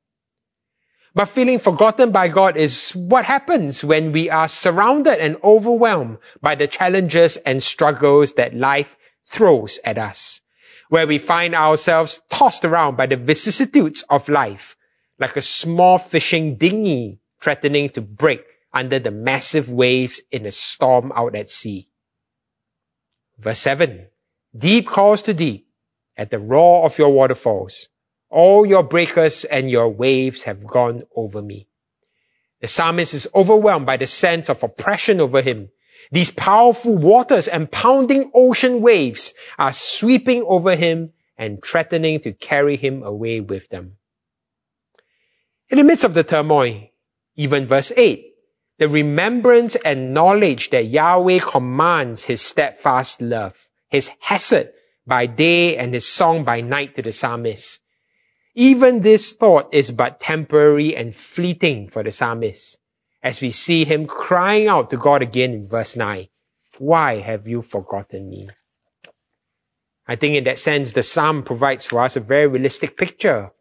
But 1.13 1.29
feeling 1.29 1.59
forgotten 1.59 2.11
by 2.11 2.27
God 2.27 2.57
is 2.57 2.91
what 2.91 3.25
happens 3.25 3.83
when 3.83 4.11
we 4.11 4.29
are 4.29 4.47
surrounded 4.47 5.19
and 5.19 5.37
overwhelmed 5.43 6.19
by 6.41 6.55
the 6.55 6.67
challenges 6.67 7.37
and 7.37 7.61
struggles 7.61 8.33
that 8.33 8.55
life 8.55 8.95
throws 9.27 9.79
at 9.83 9.97
us, 9.97 10.41
where 10.89 11.05
we 11.07 11.17
find 11.17 11.53
ourselves 11.53 12.21
tossed 12.29 12.65
around 12.65 12.95
by 12.95 13.05
the 13.05 13.17
vicissitudes 13.17 14.03
of 14.09 14.29
life, 14.29 14.75
like 15.19 15.35
a 15.35 15.41
small 15.41 15.97
fishing 15.97 16.55
dinghy 16.55 17.19
threatening 17.39 17.89
to 17.89 18.01
break 18.01 18.43
under 18.73 18.99
the 18.99 19.11
massive 19.11 19.71
waves 19.71 20.21
in 20.31 20.45
a 20.45 20.51
storm 20.51 21.11
out 21.15 21.35
at 21.35 21.49
sea. 21.49 21.89
Verse 23.37 23.59
7. 23.59 24.07
Deep 24.57 24.87
calls 24.87 25.23
to 25.23 25.33
deep 25.33 25.67
at 26.15 26.31
the 26.31 26.39
roar 26.39 26.85
of 26.85 26.97
your 26.97 27.09
waterfalls. 27.09 27.89
All 28.29 28.65
your 28.65 28.83
breakers 28.83 29.45
and 29.45 29.69
your 29.69 29.89
waves 29.89 30.43
have 30.43 30.65
gone 30.65 31.03
over 31.15 31.41
me. 31.41 31.67
The 32.61 32.67
psalmist 32.67 33.13
is 33.13 33.27
overwhelmed 33.35 33.85
by 33.85 33.97
the 33.97 34.07
sense 34.07 34.49
of 34.49 34.63
oppression 34.63 35.21
over 35.21 35.41
him. 35.41 35.69
These 36.11 36.31
powerful 36.31 36.95
waters 36.95 37.47
and 37.47 37.69
pounding 37.69 38.31
ocean 38.33 38.81
waves 38.81 39.33
are 39.57 39.73
sweeping 39.73 40.43
over 40.43 40.75
him 40.75 41.13
and 41.37 41.63
threatening 41.63 42.19
to 42.21 42.33
carry 42.33 42.77
him 42.77 43.03
away 43.03 43.41
with 43.41 43.69
them. 43.69 43.97
In 45.69 45.77
the 45.77 45.83
midst 45.83 46.05
of 46.05 46.13
the 46.13 46.23
turmoil, 46.23 46.89
even 47.35 47.67
verse 47.67 47.91
8, 47.95 48.25
the 48.79 48.87
remembrance 48.87 49.75
and 49.75 50.13
knowledge 50.13 50.69
that 50.69 50.85
Yahweh 50.85 51.39
commands 51.39 52.23
his 52.23 52.41
steadfast 52.41 53.21
love, 53.21 53.53
his 53.89 54.09
hesed 54.19 54.69
by 55.05 55.25
day 55.25 55.77
and 55.77 55.93
his 55.93 56.07
song 56.07 56.43
by 56.43 56.61
night 56.61 56.95
to 56.95 57.01
the 57.01 57.11
psalmist 57.11 57.81
even 58.57 59.01
this 59.01 59.33
thought 59.33 59.71
is 59.71 59.91
but 59.91 60.19
temporary 60.19 60.95
and 60.95 61.15
fleeting 61.15 61.89
for 61.89 62.01
the 62.01 62.11
psalmist, 62.11 62.79
as 63.21 63.41
we 63.41 63.51
see 63.51 63.85
him 63.85 64.05
crying 64.07 64.67
out 64.67 64.91
to 64.91 64.97
God 64.97 65.21
again 65.21 65.53
in 65.53 65.67
verse 65.67 65.95
9, 65.95 66.27
Why 66.77 67.19
have 67.19 67.47
you 67.47 67.61
forgotten 67.61 68.29
me? 68.29 68.47
I 70.07 70.15
think 70.15 70.35
in 70.35 70.45
that 70.45 70.59
sense, 70.59 70.91
the 70.93 71.03
psalm 71.03 71.43
provides 71.43 71.85
for 71.85 71.99
us 71.99 72.15
a 72.15 72.21
very 72.21 72.47
realistic 72.47 72.95
picture 72.97 73.51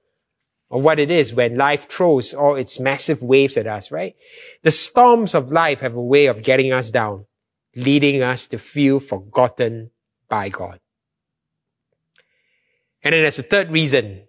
of 0.71 0.83
what 0.83 0.99
it 0.99 1.11
is 1.11 1.33
when 1.33 1.57
life 1.57 1.89
throws 1.89 2.35
all 2.35 2.57
its 2.57 2.79
massive 2.79 3.23
waves 3.23 3.57
at 3.57 3.67
us, 3.67 3.91
right? 3.91 4.15
The 4.63 4.71
storms 4.71 5.35
of 5.35 5.53
life 5.53 5.81
have 5.81 5.95
a 5.95 6.03
way 6.03 6.27
of 6.27 6.43
getting 6.43 6.73
us 6.73 6.91
down, 6.91 7.27
leading 7.75 8.23
us 8.23 8.49
to 8.49 8.59
feel 8.59 9.01
forgotten 9.01 9.91
by 10.29 10.49
God. 10.49 10.81
And 13.03 13.13
then 13.13 13.23
there's 13.23 13.39
a 13.39 13.45
third 13.45 13.71
reason 13.71 14.26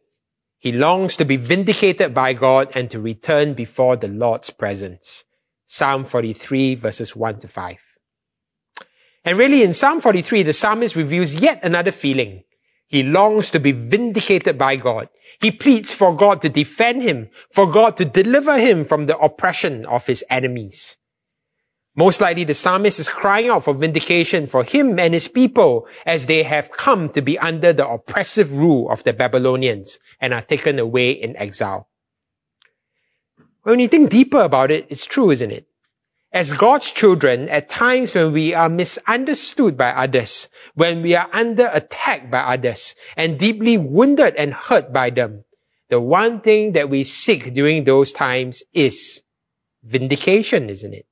he 0.59 0.71
longs 0.71 1.17
to 1.17 1.25
be 1.25 1.37
vindicated 1.37 2.13
by 2.13 2.33
God 2.33 2.71
and 2.75 2.89
to 2.91 2.99
return 2.99 3.53
before 3.53 3.95
the 3.95 4.07
Lord's 4.07 4.49
presence. 4.49 5.23
Psalm 5.67 6.05
43 6.05 6.75
verses 6.75 7.15
1 7.15 7.39
to 7.39 7.47
5. 7.47 7.77
And 9.23 9.37
really 9.37 9.61
in 9.61 9.73
Psalm 9.73 10.01
43, 10.01 10.43
the 10.43 10.53
psalmist 10.53 10.95
reveals 10.95 11.35
yet 11.35 11.63
another 11.63 11.91
feeling. 11.91 12.43
He 12.87 13.03
longs 13.03 13.51
to 13.51 13.59
be 13.59 13.73
vindicated 13.73 14.57
by 14.57 14.77
God. 14.77 15.09
He 15.41 15.51
pleads 15.51 15.93
for 15.93 16.15
God 16.15 16.41
to 16.41 16.49
defend 16.49 17.03
him, 17.03 17.29
for 17.51 17.69
God 17.69 17.97
to 17.97 18.05
deliver 18.05 18.57
him 18.57 18.85
from 18.85 19.05
the 19.05 19.17
oppression 19.17 19.85
of 19.85 20.07
his 20.07 20.23
enemies. 20.29 20.97
Most 21.97 22.21
likely 22.21 22.43
the 22.43 22.53
psalmist 22.53 22.99
is 22.99 23.09
crying 23.09 23.49
out 23.49 23.63
for 23.63 23.73
vindication 23.73 24.45
for 24.45 24.63
him 24.63 24.99
and 24.99 25.15
his 25.15 25.27
people 25.27 25.87
as 26.05 26.27
they 26.27 26.43
have 26.43 26.69
come 26.69 27.09
to 27.09 27.23
be 27.23 27.39
under 27.39 27.73
the 27.73 27.87
oppressive 27.89 28.55
rule 28.55 28.91
of 28.91 29.03
the 29.03 29.13
Babylonians 29.13 29.97
and 30.21 30.31
are 30.31 30.43
taken 30.43 30.77
away 30.77 31.09
in 31.09 31.35
exile. 31.35 31.89
When 33.63 33.79
you 33.79 33.87
think 33.87 34.11
deeper 34.11 34.41
about 34.41 34.69
it, 34.69 34.85
it's 34.89 35.07
true, 35.07 35.31
isn't 35.31 35.49
it? 35.49 35.67
As 36.31 36.53
God's 36.53 36.91
children, 36.91 37.49
at 37.49 37.67
times 37.67 38.13
when 38.13 38.31
we 38.31 38.53
are 38.53 38.69
misunderstood 38.69 39.75
by 39.75 39.89
others, 39.89 40.49
when 40.75 41.01
we 41.01 41.15
are 41.15 41.27
under 41.33 41.67
attack 41.73 42.29
by 42.29 42.41
others, 42.41 42.93
and 43.15 43.39
deeply 43.39 43.79
wounded 43.79 44.35
and 44.35 44.53
hurt 44.53 44.93
by 44.93 45.09
them, 45.09 45.45
the 45.89 45.99
one 45.99 46.41
thing 46.41 46.73
that 46.73 46.91
we 46.91 47.03
seek 47.03 47.55
during 47.55 47.85
those 47.85 48.13
times 48.13 48.61
is 48.71 49.23
vindication, 49.83 50.69
isn't 50.69 50.93
it? 50.93 51.06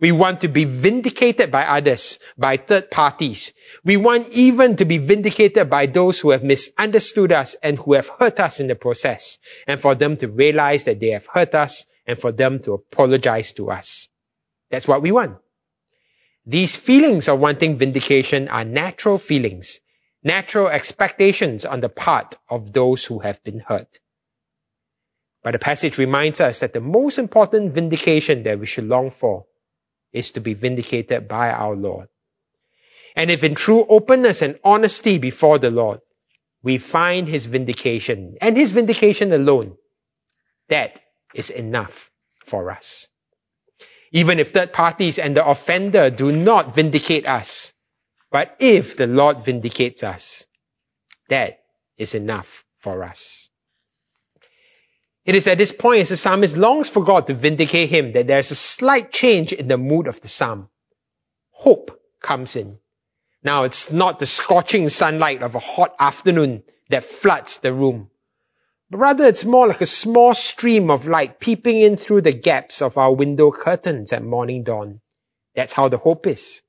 We 0.00 0.12
want 0.12 0.42
to 0.42 0.48
be 0.48 0.64
vindicated 0.64 1.50
by 1.50 1.64
others, 1.64 2.20
by 2.36 2.56
third 2.56 2.88
parties. 2.90 3.52
We 3.84 3.96
want 3.96 4.28
even 4.28 4.76
to 4.76 4.84
be 4.84 4.98
vindicated 4.98 5.68
by 5.68 5.86
those 5.86 6.20
who 6.20 6.30
have 6.30 6.44
misunderstood 6.44 7.32
us 7.32 7.56
and 7.62 7.76
who 7.76 7.94
have 7.94 8.08
hurt 8.08 8.38
us 8.38 8.60
in 8.60 8.68
the 8.68 8.76
process, 8.76 9.38
and 9.66 9.80
for 9.80 9.96
them 9.96 10.16
to 10.18 10.28
realize 10.28 10.84
that 10.84 11.00
they 11.00 11.10
have 11.10 11.26
hurt 11.26 11.54
us 11.56 11.84
and 12.06 12.20
for 12.20 12.30
them 12.30 12.60
to 12.60 12.74
apologize 12.74 13.52
to 13.54 13.70
us. 13.70 14.08
That's 14.70 14.86
what 14.86 15.02
we 15.02 15.10
want. 15.10 15.38
These 16.46 16.76
feelings 16.76 17.28
of 17.28 17.40
wanting 17.40 17.76
vindication 17.76 18.48
are 18.48 18.64
natural 18.64 19.18
feelings, 19.18 19.80
natural 20.22 20.68
expectations 20.68 21.64
on 21.64 21.80
the 21.80 21.88
part 21.88 22.36
of 22.48 22.72
those 22.72 23.04
who 23.04 23.18
have 23.18 23.42
been 23.42 23.58
hurt. 23.58 23.98
But 25.42 25.52
the 25.52 25.58
passage 25.58 25.98
reminds 25.98 26.40
us 26.40 26.60
that 26.60 26.72
the 26.72 26.80
most 26.80 27.18
important 27.18 27.72
vindication 27.72 28.44
that 28.44 28.60
we 28.60 28.66
should 28.66 28.84
long 28.84 29.10
for 29.10 29.47
is 30.12 30.32
to 30.32 30.40
be 30.40 30.54
vindicated 30.54 31.28
by 31.28 31.50
our 31.50 31.74
Lord. 31.74 32.08
And 33.16 33.30
if 33.30 33.44
in 33.44 33.54
true 33.54 33.84
openness 33.88 34.42
and 34.42 34.58
honesty 34.62 35.18
before 35.18 35.58
the 35.58 35.70
Lord, 35.70 36.00
we 36.62 36.78
find 36.78 37.28
his 37.28 37.46
vindication 37.46 38.36
and 38.40 38.56
his 38.56 38.72
vindication 38.72 39.32
alone, 39.32 39.76
that 40.68 41.00
is 41.34 41.50
enough 41.50 42.10
for 42.44 42.70
us. 42.70 43.08
Even 44.12 44.38
if 44.38 44.52
third 44.52 44.72
parties 44.72 45.18
and 45.18 45.36
the 45.36 45.46
offender 45.46 46.10
do 46.10 46.32
not 46.32 46.74
vindicate 46.74 47.28
us, 47.28 47.72
but 48.30 48.56
if 48.58 48.96
the 48.96 49.06
Lord 49.06 49.44
vindicates 49.44 50.02
us, 50.02 50.46
that 51.28 51.60
is 51.96 52.14
enough 52.14 52.64
for 52.78 53.04
us. 53.04 53.50
It 55.28 55.34
is 55.34 55.46
at 55.46 55.58
this 55.58 55.72
point 55.72 56.00
as 56.00 56.08
the 56.08 56.16
psalmist 56.16 56.56
longs 56.56 56.88
for 56.88 57.04
God 57.04 57.26
to 57.26 57.34
vindicate 57.34 57.90
him 57.90 58.12
that 58.12 58.26
there 58.26 58.38
is 58.38 58.50
a 58.50 58.54
slight 58.54 59.12
change 59.12 59.52
in 59.52 59.68
the 59.68 59.76
mood 59.76 60.06
of 60.06 60.22
the 60.22 60.28
psalm. 60.28 60.70
Hope 61.50 62.00
comes 62.18 62.56
in. 62.56 62.78
Now 63.44 63.64
it's 63.64 63.92
not 63.92 64.18
the 64.18 64.24
scorching 64.24 64.88
sunlight 64.88 65.42
of 65.42 65.54
a 65.54 65.58
hot 65.58 65.94
afternoon 66.00 66.62
that 66.88 67.04
floods 67.04 67.58
the 67.58 67.74
room, 67.74 68.10
but 68.88 69.00
rather 69.00 69.26
it's 69.26 69.44
more 69.44 69.68
like 69.68 69.82
a 69.82 69.94
small 70.00 70.32
stream 70.32 70.90
of 70.90 71.06
light 71.06 71.38
peeping 71.38 71.78
in 71.78 71.98
through 71.98 72.22
the 72.22 72.32
gaps 72.32 72.80
of 72.80 72.96
our 72.96 73.12
window 73.12 73.50
curtains 73.50 74.14
at 74.14 74.24
morning 74.24 74.62
dawn. 74.62 75.02
That's 75.54 75.74
how 75.74 75.88
the 75.88 75.98
hope 75.98 76.26
is. 76.26 76.62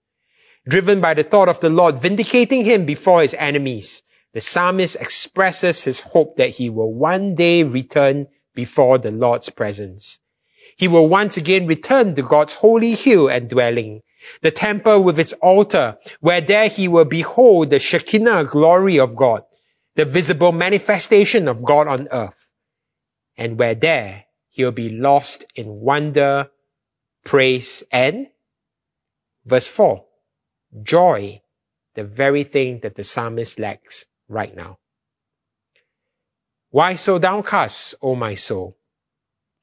Driven 0.67 0.99
by 0.99 1.13
the 1.13 1.23
thought 1.23 1.47
of 1.47 1.61
the 1.61 1.69
Lord 1.69 2.01
vindicating 2.01 2.65
him 2.65 2.85
before 2.85 3.21
his 3.21 3.33
enemies, 3.33 4.03
the 4.33 4.41
psalmist 4.41 4.97
expresses 4.97 5.81
his 5.81 6.01
hope 6.01 6.35
that 6.35 6.49
he 6.49 6.69
will 6.69 6.93
one 6.93 7.35
day 7.35 7.63
return 7.63 8.27
before 8.63 8.97
the 8.97 9.11
Lord's 9.11 9.49
presence. 9.49 10.19
He 10.77 10.87
will 10.87 11.07
once 11.07 11.37
again 11.37 11.67
return 11.67 12.15
to 12.15 12.21
God's 12.21 12.53
holy 12.53 12.93
hill 12.95 13.27
and 13.27 13.49
dwelling, 13.49 14.01
the 14.41 14.51
temple 14.51 15.03
with 15.03 15.19
its 15.19 15.33
altar, 15.33 15.97
where 16.19 16.41
there 16.41 16.69
he 16.69 16.87
will 16.87 17.05
behold 17.05 17.69
the 17.69 17.79
Shekinah 17.79 18.45
glory 18.45 18.99
of 18.99 19.15
God, 19.15 19.43
the 19.95 20.05
visible 20.05 20.51
manifestation 20.51 21.47
of 21.47 21.63
God 21.63 21.87
on 21.87 22.07
earth, 22.11 22.47
and 23.37 23.57
where 23.59 23.75
there 23.75 24.25
he'll 24.49 24.71
be 24.71 24.89
lost 24.89 25.45
in 25.55 25.67
wonder, 25.67 26.49
praise, 27.23 27.83
and 27.91 28.27
Verse 29.45 29.67
4. 29.67 30.05
Joy, 30.83 31.41
the 31.95 32.03
very 32.03 32.43
thing 32.43 32.81
that 32.83 32.95
the 32.95 33.03
psalmist 33.03 33.57
lacks 33.57 34.05
right 34.27 34.55
now. 34.55 34.77
Why 36.71 36.95
so 36.95 37.17
downcast, 37.17 37.95
O 38.01 38.15
my 38.15 38.35
soul? 38.35 38.77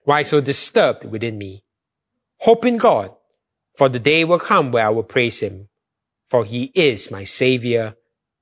Why 0.02 0.24
so 0.24 0.40
disturbed 0.40 1.04
within 1.04 1.38
me? 1.38 1.64
Hope 2.38 2.64
in 2.64 2.76
God, 2.78 3.14
for 3.76 3.88
the 3.88 3.98
day 3.98 4.24
will 4.24 4.40
come 4.40 4.72
where 4.72 4.86
I 4.86 4.90
will 4.90 5.04
praise 5.04 5.40
Him, 5.40 5.68
for 6.28 6.44
He 6.44 6.64
is 6.64 7.10
my 7.10 7.24
Savior 7.24 7.96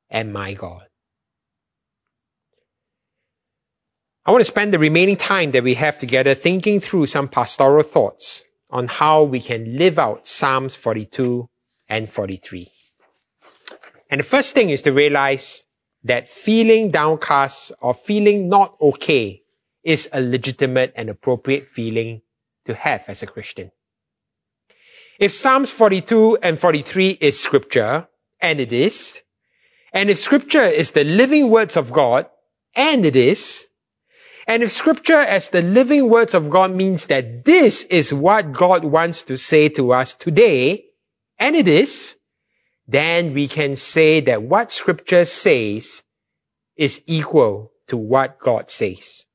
and 0.09 0.33
my 0.33 0.55
God. 0.55 0.87
I 4.25 4.31
want 4.31 4.41
to 4.41 4.51
spend 4.51 4.73
the 4.73 4.79
remaining 4.79 5.17
time 5.17 5.51
that 5.51 5.63
we 5.63 5.75
have 5.75 5.99
together 5.99 6.35
thinking 6.35 6.81
through 6.81 7.07
some 7.07 7.29
pastoral 7.29 7.83
thoughts 7.83 8.45
on 8.71 8.89
how 8.89 9.25
we 9.25 9.41
can 9.41 9.77
live 9.77 9.99
out 9.99 10.27
Psalms 10.27 10.75
42 10.75 11.47
and 11.91 12.11
43. 12.11 12.73
And 14.11 14.21
the 14.21 14.25
first 14.25 14.55
thing 14.55 14.71
is 14.71 14.83
to 14.83 14.93
realize 14.93 15.67
that 16.05 16.29
feeling 16.29 16.91
downcast 16.91 17.73
or 17.81 17.95
feeling 17.95 18.49
not 18.49 18.77
okay 18.81 19.43
is 19.83 20.09
a 20.13 20.21
legitimate 20.21 20.93
and 20.97 21.11
appropriate 21.11 21.69
feeling 21.69 22.23
to 22.67 22.75
have 22.75 23.05
as 23.09 23.23
a 23.23 23.27
Christian. 23.27 23.71
If 25.19 25.33
Psalms 25.33 25.71
42 25.71 26.39
and 26.43 26.59
43 26.59 27.11
is 27.11 27.39
scripture, 27.39 28.09
and 28.41 28.61
it 28.61 28.73
is, 28.73 29.21
and 29.93 30.11
if 30.11 30.19
scripture 30.19 30.63
is 30.63 30.91
the 30.91 31.05
living 31.05 31.51
words 31.51 31.77
of 31.77 31.93
God, 31.93 32.27
and 32.75 33.07
it 33.07 33.17
is, 33.17 33.67
and 34.47 34.63
if 34.63 34.73
scripture 34.73 35.19
as 35.19 35.51
the 35.51 35.63
living 35.63 36.11
words 36.11 36.35
of 36.35 36.51
God 36.51 36.75
means 36.75 37.07
that 37.07 37.45
this 37.45 37.83
is 37.85 38.13
what 38.13 38.53
God 38.53 38.85
wants 38.85 39.25
to 39.25 39.39
say 39.39 39.69
to 39.71 39.93
us 39.93 40.15
today, 40.15 40.87
and 41.39 41.57
it 41.57 41.69
is, 41.69 42.17
then 42.87 43.33
we 43.33 43.49
can 43.49 43.77
say 43.77 44.21
that 44.21 44.43
what 44.43 44.71
scripture 44.71 45.25
says 45.25 46.03
is 46.77 47.03
equal 47.07 47.73
to 47.89 47.97
what 47.97 48.39
God 48.39 48.71
says. 48.71 49.27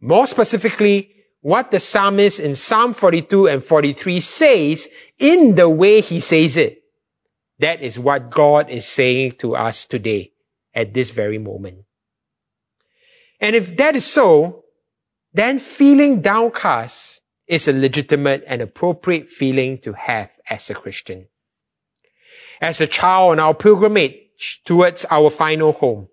More 0.00 0.26
specifically, 0.26 1.14
what 1.40 1.70
the 1.70 1.80
psalmist 1.80 2.40
in 2.40 2.54
Psalm 2.54 2.94
42 2.94 3.48
and 3.48 3.64
43 3.64 4.20
says 4.20 4.88
in 5.18 5.54
the 5.54 5.68
way 5.68 6.00
he 6.00 6.20
says 6.20 6.56
it. 6.56 6.82
That 7.58 7.82
is 7.82 7.98
what 7.98 8.30
God 8.30 8.70
is 8.70 8.86
saying 8.86 9.32
to 9.38 9.54
us 9.56 9.86
today 9.86 10.32
at 10.74 10.94
this 10.94 11.10
very 11.10 11.38
moment. 11.38 11.84
And 13.40 13.56
if 13.56 13.76
that 13.78 13.96
is 13.96 14.04
so, 14.04 14.64
then 15.32 15.58
feeling 15.58 16.20
downcast 16.20 17.20
is 17.46 17.68
a 17.68 17.72
legitimate 17.72 18.44
and 18.46 18.62
appropriate 18.62 19.28
feeling 19.28 19.78
to 19.78 19.92
have 19.92 20.30
as 20.48 20.70
a 20.70 20.74
Christian. 20.74 21.28
As 22.62 22.80
a 22.80 22.86
child 22.86 23.32
on 23.32 23.40
our 23.40 23.54
pilgrimage 23.54 24.60
towards 24.64 25.04
our 25.10 25.30
final 25.30 25.72
home, 25.72 26.06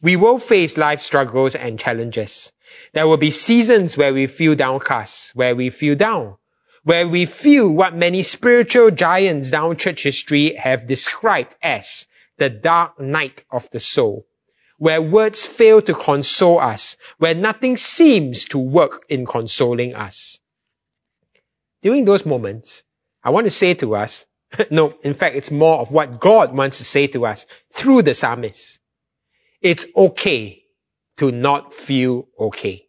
we 0.00 0.16
will 0.16 0.38
face 0.38 0.78
life 0.78 1.00
struggles 1.00 1.54
and 1.54 1.78
challenges. 1.78 2.52
There 2.94 3.06
will 3.06 3.18
be 3.18 3.30
seasons 3.30 3.98
where 3.98 4.14
we 4.14 4.26
feel 4.26 4.54
downcast, 4.54 5.36
where 5.36 5.54
we 5.54 5.68
feel 5.68 5.96
down, 5.96 6.38
where 6.84 7.06
we 7.06 7.26
feel 7.26 7.68
what 7.68 7.94
many 7.94 8.22
spiritual 8.22 8.90
giants 8.90 9.50
down 9.50 9.76
church 9.76 10.02
history 10.04 10.54
have 10.54 10.86
described 10.86 11.54
as 11.62 12.06
the 12.38 12.48
dark 12.48 12.98
night 12.98 13.44
of 13.50 13.68
the 13.68 13.78
soul, 13.78 14.26
where 14.78 15.02
words 15.02 15.44
fail 15.44 15.82
to 15.82 15.92
console 15.92 16.60
us, 16.60 16.96
where 17.18 17.34
nothing 17.34 17.76
seems 17.76 18.46
to 18.46 18.58
work 18.58 19.04
in 19.10 19.26
consoling 19.26 19.94
us. 19.94 20.40
During 21.82 22.06
those 22.06 22.24
moments, 22.24 22.84
I 23.22 23.28
want 23.30 23.44
to 23.44 23.50
say 23.50 23.74
to 23.74 23.96
us, 23.96 24.24
no, 24.70 24.94
in 25.02 25.14
fact, 25.14 25.36
it's 25.36 25.50
more 25.50 25.78
of 25.78 25.92
what 25.92 26.20
God 26.20 26.54
wants 26.54 26.78
to 26.78 26.84
say 26.84 27.06
to 27.08 27.26
us 27.26 27.46
through 27.72 28.02
the 28.02 28.14
psalmist. 28.14 28.80
It's 29.60 29.86
okay 29.94 30.62
to 31.18 31.30
not 31.30 31.74
feel 31.74 32.28
okay. 32.38 32.86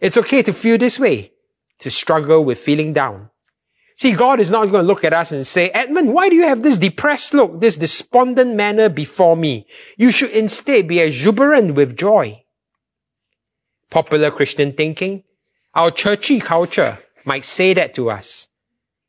It's 0.00 0.16
okay 0.16 0.42
to 0.42 0.52
feel 0.52 0.78
this 0.78 0.98
way, 0.98 1.32
to 1.80 1.90
struggle 1.90 2.44
with 2.44 2.58
feeling 2.58 2.92
down. 2.92 3.30
See, 3.96 4.12
God 4.12 4.40
is 4.40 4.50
not 4.50 4.70
going 4.70 4.82
to 4.82 4.88
look 4.88 5.04
at 5.04 5.12
us 5.12 5.32
and 5.32 5.46
say, 5.46 5.70
Edmund, 5.70 6.12
why 6.12 6.28
do 6.28 6.34
you 6.34 6.48
have 6.48 6.62
this 6.62 6.78
depressed 6.78 7.34
look, 7.34 7.60
this 7.60 7.76
despondent 7.76 8.54
manner 8.54 8.88
before 8.88 9.36
me? 9.36 9.66
You 9.96 10.10
should 10.10 10.30
instead 10.30 10.88
be 10.88 10.98
exuberant 10.98 11.74
with 11.74 11.96
joy. 11.96 12.42
Popular 13.90 14.30
Christian 14.30 14.72
thinking, 14.72 15.24
our 15.74 15.90
churchy 15.90 16.40
culture 16.40 16.98
might 17.24 17.44
say 17.44 17.74
that 17.74 17.94
to 17.94 18.10
us, 18.10 18.48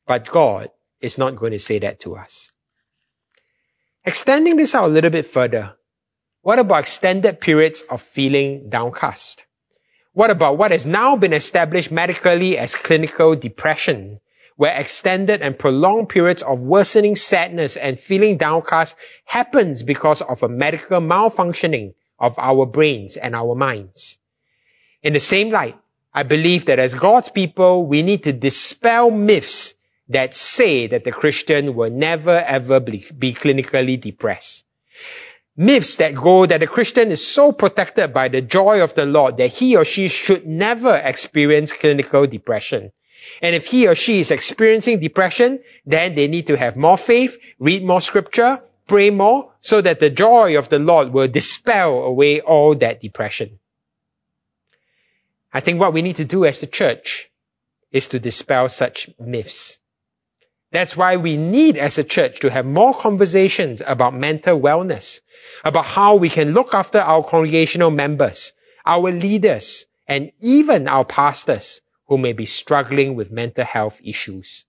but 0.06 0.30
God 0.30 0.70
is 1.04 1.18
not 1.18 1.36
going 1.36 1.52
to 1.52 1.60
say 1.60 1.80
that 1.80 2.00
to 2.00 2.16
us. 2.16 2.52
Extending 4.06 4.56
this 4.56 4.74
out 4.74 4.86
a 4.86 4.94
little 4.94 5.12
bit 5.12 5.26
further, 5.26 5.76
what 6.42 6.60
about 6.60 6.80
extended 6.80 7.40
periods 7.40 7.82
of 7.82 8.02
feeling 8.02 8.70
downcast? 8.70 9.46
What 10.14 10.32
about 10.32 10.58
what 10.58 10.72
has 10.72 10.86
now 10.86 11.16
been 11.16 11.34
established 11.34 11.92
medically 11.92 12.58
as 12.58 12.76
clinical 12.76 13.36
depression, 13.36 14.20
where 14.56 14.76
extended 14.76 15.42
and 15.42 15.58
prolonged 15.60 16.10
periods 16.10 16.42
of 16.42 16.64
worsening 16.64 17.16
sadness 17.16 17.76
and 17.76 18.00
feeling 18.00 18.38
downcast 18.38 18.96
happens 19.26 19.84
because 19.84 20.22
of 20.22 20.44
a 20.44 20.50
medical 20.50 21.02
malfunctioning 21.02 21.96
of 22.20 22.38
our 22.40 22.66
brains 22.66 23.18
and 23.18 23.36
our 23.36 23.56
minds? 23.56 24.20
In 25.02 25.14
the 25.14 25.20
same 25.20 25.50
light, 25.50 25.78
I 26.14 26.24
believe 26.24 26.66
that 26.66 26.80
as 26.80 26.94
God's 26.94 27.30
people, 27.30 27.86
we 27.86 28.04
need 28.04 28.24
to 28.24 28.34
dispel 28.34 29.12
myths 29.12 29.74
that 30.10 30.34
say 30.36 30.88
that 30.88 31.04
the 31.04 31.12
Christian 31.12 31.76
will 31.76 31.90
never 31.90 32.32
ever 32.32 32.80
be, 32.80 33.06
be 33.18 33.34
clinically 33.34 34.00
depressed. 34.00 34.66
Myths 35.56 35.98
that 35.98 36.16
go 36.16 36.46
that 36.46 36.60
the 36.60 36.68
Christian 36.68 37.12
is 37.12 37.26
so 37.26 37.52
protected 37.52 38.14
by 38.14 38.28
the 38.28 38.42
joy 38.42 38.82
of 38.82 38.96
the 38.96 39.06
Lord 39.06 39.38
that 39.38 39.54
he 39.54 39.76
or 39.76 39.86
she 39.86 40.08
should 40.08 40.48
never 40.48 40.96
experience 40.96 41.72
clinical 41.72 42.26
depression. 42.26 42.92
And 43.42 43.56
if 43.56 43.68
he 43.68 43.88
or 43.88 43.96
she 43.96 44.20
is 44.20 44.32
experiencing 44.32 45.00
depression, 45.00 45.60
then 45.86 46.16
they 46.16 46.28
need 46.28 46.48
to 46.48 46.58
have 46.58 46.76
more 46.76 46.98
faith, 46.98 47.38
read 47.60 47.84
more 47.84 48.02
scripture, 48.02 48.62
pray 48.88 49.12
more, 49.12 49.54
so 49.62 49.80
that 49.80 50.00
the 50.00 50.10
joy 50.10 50.58
of 50.58 50.70
the 50.70 50.80
Lord 50.80 51.14
will 51.14 51.28
dispel 51.28 52.04
away 52.04 52.42
all 52.42 52.76
that 52.76 53.00
depression. 53.00 53.60
I 55.54 55.60
think 55.60 55.80
what 55.80 55.94
we 55.94 56.02
need 56.02 56.18
to 56.18 56.26
do 56.26 56.46
as 56.46 56.60
the 56.60 56.68
church 56.68 57.30
is 57.92 58.08
to 58.10 58.20
dispel 58.20 58.70
such 58.70 59.10
myths. 59.20 59.80
That's 60.74 60.98
why 60.98 61.18
we 61.18 61.38
need 61.38 61.78
as 61.78 62.00
a 62.00 62.04
church 62.04 62.40
to 62.40 62.50
have 62.50 62.66
more 62.66 62.96
conversations 62.96 63.84
about 63.86 64.16
mental 64.16 64.60
wellness, 64.60 65.20
about 65.64 65.86
how 65.86 66.16
we 66.16 66.32
can 66.32 66.54
look 66.54 66.74
after 66.74 66.98
our 66.98 67.24
congregational 67.24 67.92
members, 67.92 68.54
our 68.84 69.12
leaders, 69.12 69.86
and 70.08 70.32
even 70.42 70.88
our 70.88 71.06
pastors 71.06 71.82
who 72.08 72.18
may 72.18 72.34
be 72.34 72.48
struggling 72.48 73.14
with 73.14 73.30
mental 73.32 73.64
health 73.64 74.02
issues. 74.04 74.66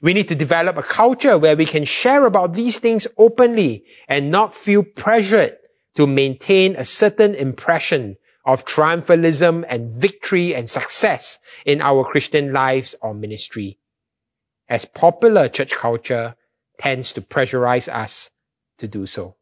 We 0.00 0.14
need 0.14 0.28
to 0.28 0.36
develop 0.36 0.76
a 0.76 0.82
culture 0.84 1.36
where 1.36 1.56
we 1.56 1.66
can 1.66 1.86
share 1.86 2.24
about 2.24 2.54
these 2.54 2.78
things 2.78 3.08
openly 3.18 3.84
and 4.06 4.30
not 4.30 4.54
feel 4.54 4.84
pressured 4.84 5.56
to 5.96 6.06
maintain 6.06 6.76
a 6.76 6.84
certain 6.84 7.34
impression 7.34 8.16
of 8.44 8.64
triumphalism 8.64 9.64
and 9.68 9.92
victory 9.92 10.54
and 10.54 10.70
success 10.70 11.40
in 11.64 11.80
our 11.80 12.04
Christian 12.04 12.52
lives 12.52 12.94
or 13.02 13.12
ministry 13.12 13.80
as 14.68 14.84
popular 14.84 15.48
church 15.48 15.72
culture 15.72 16.34
tends 16.78 17.12
to 17.12 17.20
pressurize 17.20 17.88
us 17.92 18.30
to 18.78 18.88
do 18.88 19.06
so. 19.06 19.36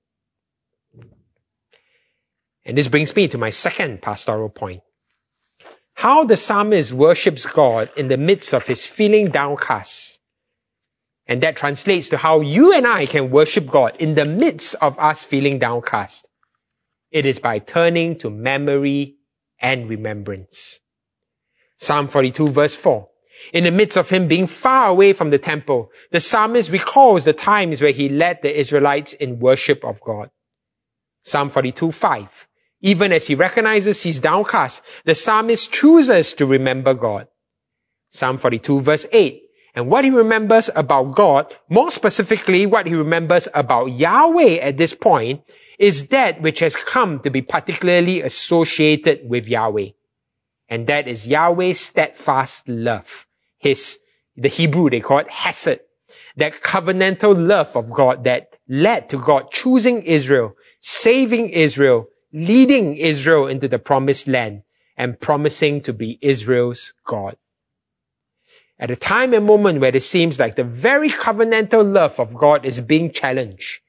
And 2.64 2.78
this 2.78 2.88
brings 2.88 3.14
me 3.14 3.28
to 3.28 3.38
my 3.38 3.50
second 3.50 4.00
pastoral 4.00 4.48
point. 4.48 4.82
How 5.94 6.24
the 6.24 6.36
psalmist 6.36 6.92
worships 6.92 7.46
God 7.46 7.90
in 7.96 8.08
the 8.08 8.16
midst 8.16 8.52
of 8.54 8.66
his 8.66 8.86
feeling 8.86 9.30
downcast. 9.30 10.18
And 11.26 11.42
that 11.42 11.56
translates 11.56 12.10
to 12.10 12.16
how 12.16 12.40
you 12.40 12.74
and 12.74 12.86
I 12.86 13.06
can 13.06 13.30
worship 13.30 13.66
God 13.66 13.96
in 13.98 14.14
the 14.14 14.24
midst 14.24 14.74
of 14.74 14.98
us 14.98 15.24
feeling 15.24 15.58
downcast. 15.58 16.28
It 17.10 17.26
is 17.26 17.38
by 17.38 17.60
turning 17.60 18.18
to 18.18 18.30
memory 18.30 19.16
and 19.58 19.88
remembrance. 19.88 20.80
Psalm 21.78 22.08
42 22.08 22.48
verse 22.48 22.74
4. 22.74 23.08
In 23.52 23.64
the 23.64 23.70
midst 23.70 23.98
of 23.98 24.08
him 24.08 24.28
being 24.28 24.46
far 24.46 24.88
away 24.88 25.12
from 25.12 25.30
the 25.30 25.38
temple, 25.38 25.90
the 26.10 26.20
psalmist 26.20 26.70
recalls 26.70 27.24
the 27.24 27.32
times 27.32 27.80
where 27.80 27.92
he 27.92 28.08
led 28.08 28.42
the 28.42 28.58
Israelites 28.58 29.12
in 29.12 29.38
worship 29.38 29.84
of 29.84 30.00
God. 30.00 30.30
Psalm 31.22 31.50
42, 31.50 31.92
5. 31.92 32.48
Even 32.82 33.12
as 33.12 33.26
he 33.26 33.34
recognizes 33.34 34.02
he's 34.02 34.20
downcast, 34.20 34.82
the 35.04 35.14
psalmist 35.14 35.72
chooses 35.72 36.34
to 36.34 36.46
remember 36.46 36.94
God. 36.94 37.28
Psalm 38.10 38.38
42 38.38 38.80
verse 38.80 39.06
8. 39.10 39.42
And 39.74 39.88
what 39.88 40.04
he 40.04 40.10
remembers 40.10 40.70
about 40.74 41.14
God, 41.14 41.54
more 41.68 41.90
specifically 41.90 42.66
what 42.66 42.86
he 42.86 42.94
remembers 42.94 43.48
about 43.52 43.86
Yahweh 43.86 44.58
at 44.58 44.76
this 44.76 44.94
point, 44.94 45.42
is 45.78 46.08
that 46.08 46.40
which 46.40 46.60
has 46.60 46.76
come 46.76 47.20
to 47.20 47.30
be 47.30 47.42
particularly 47.42 48.20
associated 48.20 49.28
with 49.28 49.48
Yahweh. 49.48 49.88
And 50.68 50.86
that 50.86 51.08
is 51.08 51.26
Yahweh's 51.26 51.80
steadfast 51.80 52.68
love 52.68 53.26
his, 53.64 53.98
the 54.36 54.48
Hebrew 54.48 54.90
they 54.90 55.00
call 55.00 55.18
it 55.18 55.30
hesed. 55.30 55.80
That 56.36 56.52
covenantal 56.52 57.34
love 57.48 57.76
of 57.76 57.90
God 57.90 58.24
that 58.24 58.50
led 58.68 59.08
to 59.10 59.18
God 59.18 59.50
choosing 59.50 60.02
Israel, 60.02 60.54
saving 60.80 61.50
Israel, 61.50 62.08
leading 62.32 62.96
Israel 62.96 63.46
into 63.46 63.68
the 63.68 63.78
promised 63.78 64.28
land, 64.28 64.64
and 64.96 65.18
promising 65.18 65.82
to 65.82 65.92
be 65.92 66.18
Israel's 66.20 66.92
God. 67.04 67.36
At 68.78 68.90
a 68.90 68.96
time 68.96 69.32
and 69.32 69.46
moment 69.46 69.80
where 69.80 69.96
it 69.96 70.02
seems 70.02 70.38
like 70.38 70.56
the 70.56 70.64
very 70.64 71.08
covenantal 71.08 71.94
love 71.94 72.20
of 72.20 72.34
God 72.34 72.66
is 72.66 72.80
being 72.80 73.12
challenged, 73.12 73.80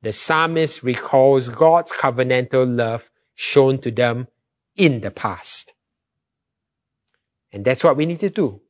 the 0.00 0.12
psalmist 0.12 0.82
recalls 0.82 1.48
God's 1.48 1.92
covenantal 1.92 2.66
love 2.76 3.08
shown 3.34 3.78
to 3.82 3.90
them 3.92 4.26
in 4.74 5.00
the 5.00 5.10
past. 5.10 5.72
And 7.52 7.64
that's 7.64 7.84
what 7.84 7.96
we 7.96 8.06
need 8.06 8.20
to 8.20 8.30
do. 8.30 8.61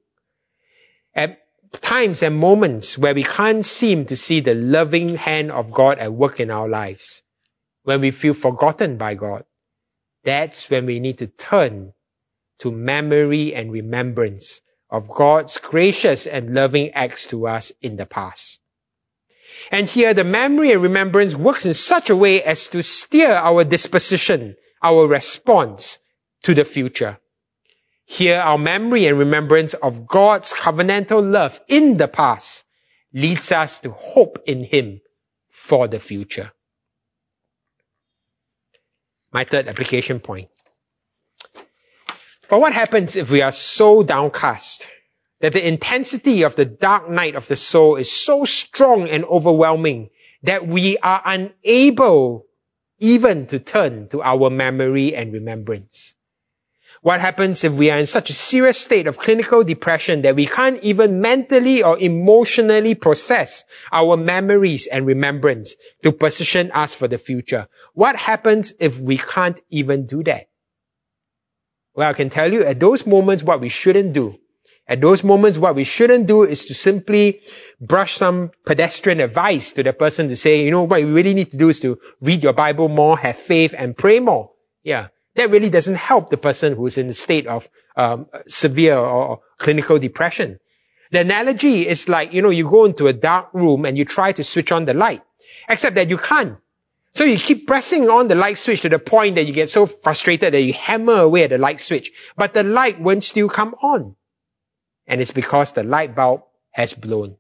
At 1.14 1.42
times 1.72 2.22
and 2.22 2.36
moments 2.36 2.96
where 2.98 3.14
we 3.14 3.22
can't 3.22 3.64
seem 3.64 4.06
to 4.06 4.16
see 4.16 4.40
the 4.40 4.54
loving 4.54 5.16
hand 5.16 5.50
of 5.50 5.72
God 5.72 5.98
at 5.98 6.12
work 6.12 6.40
in 6.40 6.50
our 6.50 6.68
lives, 6.68 7.22
when 7.84 8.00
we 8.00 8.10
feel 8.10 8.34
forgotten 8.34 8.96
by 8.96 9.14
God, 9.14 9.44
that's 10.24 10.70
when 10.70 10.86
we 10.86 11.00
need 11.00 11.18
to 11.18 11.26
turn 11.26 11.92
to 12.60 12.70
memory 12.70 13.54
and 13.54 13.72
remembrance 13.72 14.60
of 14.88 15.08
God's 15.08 15.58
gracious 15.58 16.26
and 16.26 16.54
loving 16.54 16.90
acts 16.90 17.26
to 17.28 17.46
us 17.46 17.72
in 17.80 17.96
the 17.96 18.06
past. 18.06 18.60
And 19.70 19.88
here 19.88 20.14
the 20.14 20.24
memory 20.24 20.72
and 20.72 20.82
remembrance 20.82 21.34
works 21.34 21.66
in 21.66 21.74
such 21.74 22.10
a 22.10 22.16
way 22.16 22.42
as 22.42 22.68
to 22.68 22.82
steer 22.82 23.32
our 23.32 23.64
disposition, 23.64 24.56
our 24.82 25.06
response 25.06 25.98
to 26.42 26.54
the 26.54 26.64
future. 26.64 27.18
Here 28.06 28.38
our 28.38 28.58
memory 28.58 29.06
and 29.06 29.18
remembrance 29.18 29.74
of 29.74 30.06
God's 30.06 30.52
covenantal 30.52 31.32
love 31.32 31.60
in 31.68 31.96
the 31.96 32.08
past 32.08 32.64
leads 33.12 33.52
us 33.52 33.80
to 33.80 33.90
hope 33.90 34.40
in 34.46 34.64
Him 34.64 35.00
for 35.50 35.88
the 35.88 36.00
future. 36.00 36.52
My 39.32 39.44
third 39.44 39.68
application 39.68 40.20
point. 40.20 40.48
But 42.48 42.60
what 42.60 42.74
happens 42.74 43.16
if 43.16 43.30
we 43.30 43.40
are 43.40 43.52
so 43.52 44.02
downcast 44.02 44.88
that 45.40 45.54
the 45.54 45.66
intensity 45.66 46.42
of 46.42 46.54
the 46.54 46.66
dark 46.66 47.08
night 47.08 47.34
of 47.34 47.48
the 47.48 47.56
soul 47.56 47.96
is 47.96 48.12
so 48.12 48.44
strong 48.44 49.08
and 49.08 49.24
overwhelming 49.24 50.10
that 50.42 50.66
we 50.66 50.98
are 50.98 51.22
unable 51.24 52.46
even 52.98 53.46
to 53.46 53.58
turn 53.58 54.08
to 54.08 54.22
our 54.22 54.50
memory 54.50 55.14
and 55.14 55.32
remembrance. 55.32 56.14
What 57.02 57.20
happens 57.20 57.64
if 57.64 57.72
we 57.72 57.90
are 57.90 57.98
in 57.98 58.06
such 58.06 58.30
a 58.30 58.32
serious 58.32 58.78
state 58.78 59.06
of 59.06 59.18
clinical 59.18 59.62
depression 59.64 60.22
that 60.22 60.36
we 60.36 60.46
can't 60.46 60.82
even 60.82 61.20
mentally 61.20 61.82
or 61.82 61.98
emotionally 61.98 62.94
process 62.94 63.64
our 63.90 64.16
memories 64.16 64.86
and 64.86 65.04
remembrance 65.04 65.74
to 66.04 66.12
position 66.12 66.70
us 66.72 66.94
for 66.94 67.08
the 67.08 67.18
future? 67.18 67.68
What 67.92 68.16
happens 68.16 68.72
if 68.78 68.98
we 69.00 69.18
can't 69.18 69.60
even 69.68 70.06
do 70.06 70.22
that? 70.24 70.46
Well, 71.94 72.08
I 72.08 72.14
can 72.14 72.30
tell 72.30 72.52
you 72.52 72.64
at 72.64 72.80
those 72.80 73.04
moments 73.04 73.42
what 73.42 73.60
we 73.60 73.68
shouldn't 73.68 74.12
do 74.14 74.38
at 74.86 75.00
those 75.00 75.22
moments, 75.22 75.58
what 75.58 75.76
we 75.76 75.84
shouldn't 75.84 76.26
do 76.26 76.42
is 76.42 76.66
to 76.66 76.74
simply 76.74 77.42
brush 77.80 78.16
some 78.16 78.50
pedestrian 78.66 79.20
advice 79.20 79.72
to 79.72 79.82
the 79.82 79.92
person 79.92 80.28
to 80.28 80.36
say, 80.36 80.64
you 80.64 80.70
know, 80.70 80.82
what 80.82 81.00
you 81.00 81.14
really 81.14 81.34
need 81.34 81.52
to 81.52 81.56
do 81.56 81.68
is 81.68 81.80
to 81.80 81.98
read 82.20 82.42
your 82.42 82.52
Bible 82.52 82.88
more, 82.88 83.16
have 83.16 83.36
faith, 83.36 83.74
and 83.76 83.96
pray 83.96 84.18
more. 84.18 84.50
Yeah. 84.82 85.08
That 85.34 85.50
really 85.50 85.70
doesn't 85.70 85.94
help 85.94 86.30
the 86.30 86.36
person 86.36 86.76
who's 86.76 86.98
in 86.98 87.08
a 87.08 87.14
state 87.14 87.46
of 87.46 87.68
um, 87.96 88.26
severe 88.46 88.98
or 88.98 89.40
clinical 89.58 89.98
depression. 89.98 90.58
The 91.10 91.20
analogy 91.20 91.86
is 91.86 92.08
like, 92.08 92.32
you 92.32 92.42
know, 92.42 92.50
you 92.50 92.68
go 92.68 92.84
into 92.84 93.06
a 93.06 93.12
dark 93.12 93.52
room 93.52 93.84
and 93.84 93.96
you 93.96 94.04
try 94.04 94.32
to 94.32 94.44
switch 94.44 94.72
on 94.72 94.84
the 94.84 94.94
light, 94.94 95.22
except 95.68 95.96
that 95.96 96.10
you 96.10 96.18
can't. 96.18 96.58
So 97.12 97.24
you 97.24 97.36
keep 97.36 97.66
pressing 97.66 98.08
on 98.08 98.28
the 98.28 98.34
light 98.34 98.56
switch 98.56 98.82
to 98.82 98.88
the 98.88 98.98
point 98.98 99.36
that 99.36 99.46
you 99.46 99.52
get 99.52 99.68
so 99.68 99.86
frustrated 99.86 100.54
that 100.54 100.60
you 100.60 100.72
hammer 100.72 101.18
away 101.18 101.44
at 101.44 101.50
the 101.50 101.58
light 101.58 101.80
switch, 101.80 102.10
but 102.36 102.54
the 102.54 102.62
light 102.62 103.00
won't 103.00 103.22
still 103.22 103.48
come 103.48 103.74
on 103.82 104.16
and 105.06 105.20
it's 105.20 105.30
because 105.30 105.72
the 105.72 105.82
light 105.82 106.14
bulb 106.14 106.42
has 106.70 106.94
blown. 106.94 107.36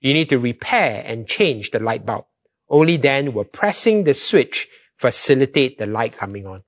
You 0.00 0.12
need 0.12 0.28
to 0.30 0.38
repair 0.38 1.02
and 1.04 1.26
change 1.26 1.70
the 1.70 1.78
light 1.78 2.04
bulb. 2.04 2.26
Only 2.68 2.96
then 2.96 3.32
will 3.32 3.44
pressing 3.44 4.04
the 4.04 4.14
switch 4.14 4.68
facilitate 4.96 5.78
the 5.78 5.86
light 5.86 6.16
coming 6.16 6.46
on. 6.46 6.62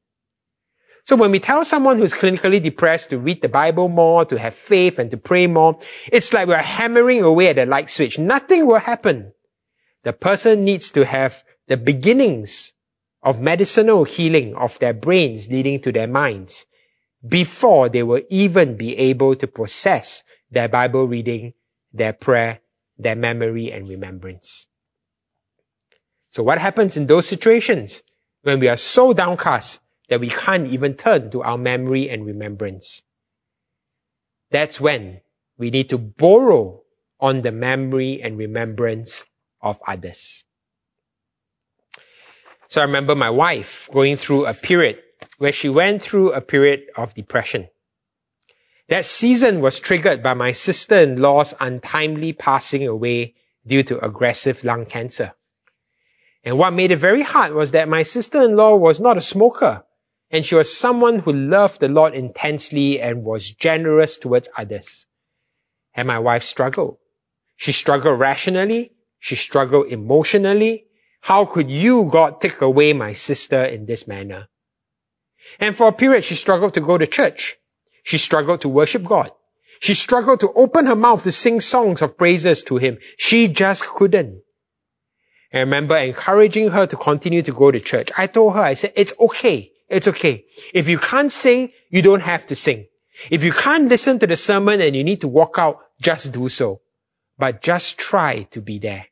So 1.08 1.16
when 1.16 1.30
we 1.30 1.40
tell 1.40 1.64
someone 1.64 1.96
who's 1.96 2.12
clinically 2.12 2.62
depressed 2.62 3.10
to 3.10 3.18
read 3.18 3.40
the 3.40 3.48
Bible 3.48 3.88
more, 3.88 4.26
to 4.26 4.38
have 4.38 4.52
faith 4.52 4.98
and 4.98 5.10
to 5.12 5.16
pray 5.16 5.46
more, 5.46 5.78
it's 6.12 6.34
like 6.34 6.48
we're 6.48 6.58
hammering 6.58 7.22
away 7.22 7.48
at 7.48 7.56
a 7.56 7.64
light 7.64 7.88
switch. 7.88 8.18
Nothing 8.18 8.66
will 8.66 8.78
happen. 8.78 9.32
The 10.04 10.12
person 10.12 10.64
needs 10.64 10.90
to 10.92 11.06
have 11.06 11.42
the 11.66 11.78
beginnings 11.78 12.74
of 13.22 13.40
medicinal 13.40 14.04
healing 14.04 14.54
of 14.54 14.78
their 14.80 14.92
brains 14.92 15.48
leading 15.48 15.80
to 15.80 15.92
their 15.92 16.08
minds 16.08 16.66
before 17.26 17.88
they 17.88 18.02
will 18.02 18.20
even 18.28 18.76
be 18.76 18.94
able 18.98 19.34
to 19.36 19.46
process 19.46 20.24
their 20.50 20.68
Bible 20.68 21.06
reading, 21.06 21.54
their 21.94 22.12
prayer, 22.12 22.60
their 22.98 23.16
memory 23.16 23.72
and 23.72 23.88
remembrance. 23.88 24.66
So 26.32 26.42
what 26.42 26.58
happens 26.58 26.98
in 26.98 27.06
those 27.06 27.26
situations 27.26 28.02
when 28.42 28.60
we 28.60 28.68
are 28.68 28.76
so 28.76 29.14
downcast 29.14 29.80
that 30.08 30.20
we 30.20 30.30
can't 30.30 30.68
even 30.68 30.94
turn 30.94 31.30
to 31.30 31.42
our 31.42 31.58
memory 31.58 32.10
and 32.10 32.26
remembrance? 32.26 33.02
That's 34.50 34.80
when 34.80 35.20
we 35.58 35.70
need 35.70 35.90
to 35.90 35.98
borrow 35.98 36.82
on 37.20 37.42
the 37.42 37.52
memory 37.52 38.22
and 38.22 38.38
remembrance 38.38 39.24
of 39.60 39.80
others. 39.86 40.44
So 42.68 42.80
I 42.80 42.84
remember 42.84 43.14
my 43.14 43.30
wife 43.30 43.88
going 43.92 44.16
through 44.16 44.46
a 44.46 44.54
period 44.54 44.98
where 45.38 45.52
she 45.52 45.68
went 45.68 46.02
through 46.02 46.32
a 46.32 46.40
period 46.40 46.84
of 46.96 47.14
depression. 47.14 47.68
That 48.88 49.04
season 49.04 49.60
was 49.60 49.80
triggered 49.80 50.22
by 50.22 50.34
my 50.34 50.52
sister-in-law's 50.52 51.54
untimely 51.60 52.32
passing 52.32 52.86
away 52.86 53.34
due 53.66 53.82
to 53.84 54.04
aggressive 54.04 54.64
lung 54.64 54.86
cancer. 54.86 55.32
And 56.44 56.56
what 56.58 56.72
made 56.72 56.90
it 56.90 56.96
very 56.96 57.22
hard 57.22 57.52
was 57.52 57.72
that 57.72 57.88
my 57.88 58.02
sister-in-law 58.02 58.76
was 58.76 59.00
not 59.00 59.18
a 59.18 59.22
smoker, 59.22 59.84
and 60.30 60.44
she 60.44 60.54
was 60.54 60.76
someone 60.76 61.20
who 61.20 61.32
loved 61.32 61.80
the 61.80 61.88
Lord 61.88 62.14
intensely 62.14 63.00
and 63.00 63.24
was 63.24 63.50
generous 63.50 64.18
towards 64.18 64.48
others. 64.56 65.06
And 65.94 66.06
my 66.06 66.18
wife 66.18 66.42
struggled. 66.42 66.98
She 67.56 67.72
struggled 67.72 68.20
rationally. 68.20 68.92
She 69.18 69.36
struggled 69.36 69.88
emotionally. 69.88 70.86
How 71.20 71.44
could 71.44 71.70
you, 71.70 72.04
God, 72.04 72.40
take 72.40 72.60
away 72.60 72.92
my 72.92 73.14
sister 73.14 73.64
in 73.64 73.86
this 73.86 74.06
manner? 74.06 74.48
And 75.58 75.74
for 75.74 75.88
a 75.88 75.92
period, 75.92 76.24
she 76.24 76.34
struggled 76.34 76.74
to 76.74 76.80
go 76.80 76.98
to 76.98 77.06
church. 77.06 77.56
She 78.04 78.18
struggled 78.18 78.60
to 78.60 78.68
worship 78.68 79.04
God. 79.04 79.32
She 79.80 79.94
struggled 79.94 80.40
to 80.40 80.52
open 80.52 80.86
her 80.86 80.96
mouth 80.96 81.22
to 81.24 81.32
sing 81.32 81.60
songs 81.60 82.02
of 82.02 82.18
praises 82.18 82.64
to 82.64 82.76
Him. 82.76 82.98
She 83.16 83.48
just 83.48 83.84
couldn't. 83.84 84.42
I 85.52 85.60
remember 85.60 85.96
encouraging 85.96 86.68
her 86.68 86.86
to 86.86 86.96
continue 86.96 87.42
to 87.42 87.52
go 87.52 87.70
to 87.70 87.80
church. 87.80 88.10
I 88.16 88.26
told 88.26 88.54
her, 88.54 88.60
I 88.60 88.74
said, 88.74 88.92
it's 88.96 89.12
okay. 89.18 89.72
It's 89.88 90.08
okay. 90.08 90.44
If 90.74 90.88
you 90.88 90.98
can't 90.98 91.32
sing, 91.32 91.72
you 91.90 92.02
don't 92.02 92.20
have 92.20 92.46
to 92.48 92.56
sing. 92.56 92.86
If 93.30 93.42
you 93.42 93.52
can't 93.52 93.88
listen 93.88 94.18
to 94.18 94.26
the 94.26 94.36
sermon 94.36 94.80
and 94.80 94.94
you 94.94 95.02
need 95.02 95.22
to 95.22 95.28
walk 95.28 95.56
out, 95.58 95.80
just 96.00 96.32
do 96.32 96.48
so. 96.48 96.82
But 97.38 97.62
just 97.62 97.98
try 97.98 98.42
to 98.52 98.60
be 98.60 98.78
there. 98.78 99.06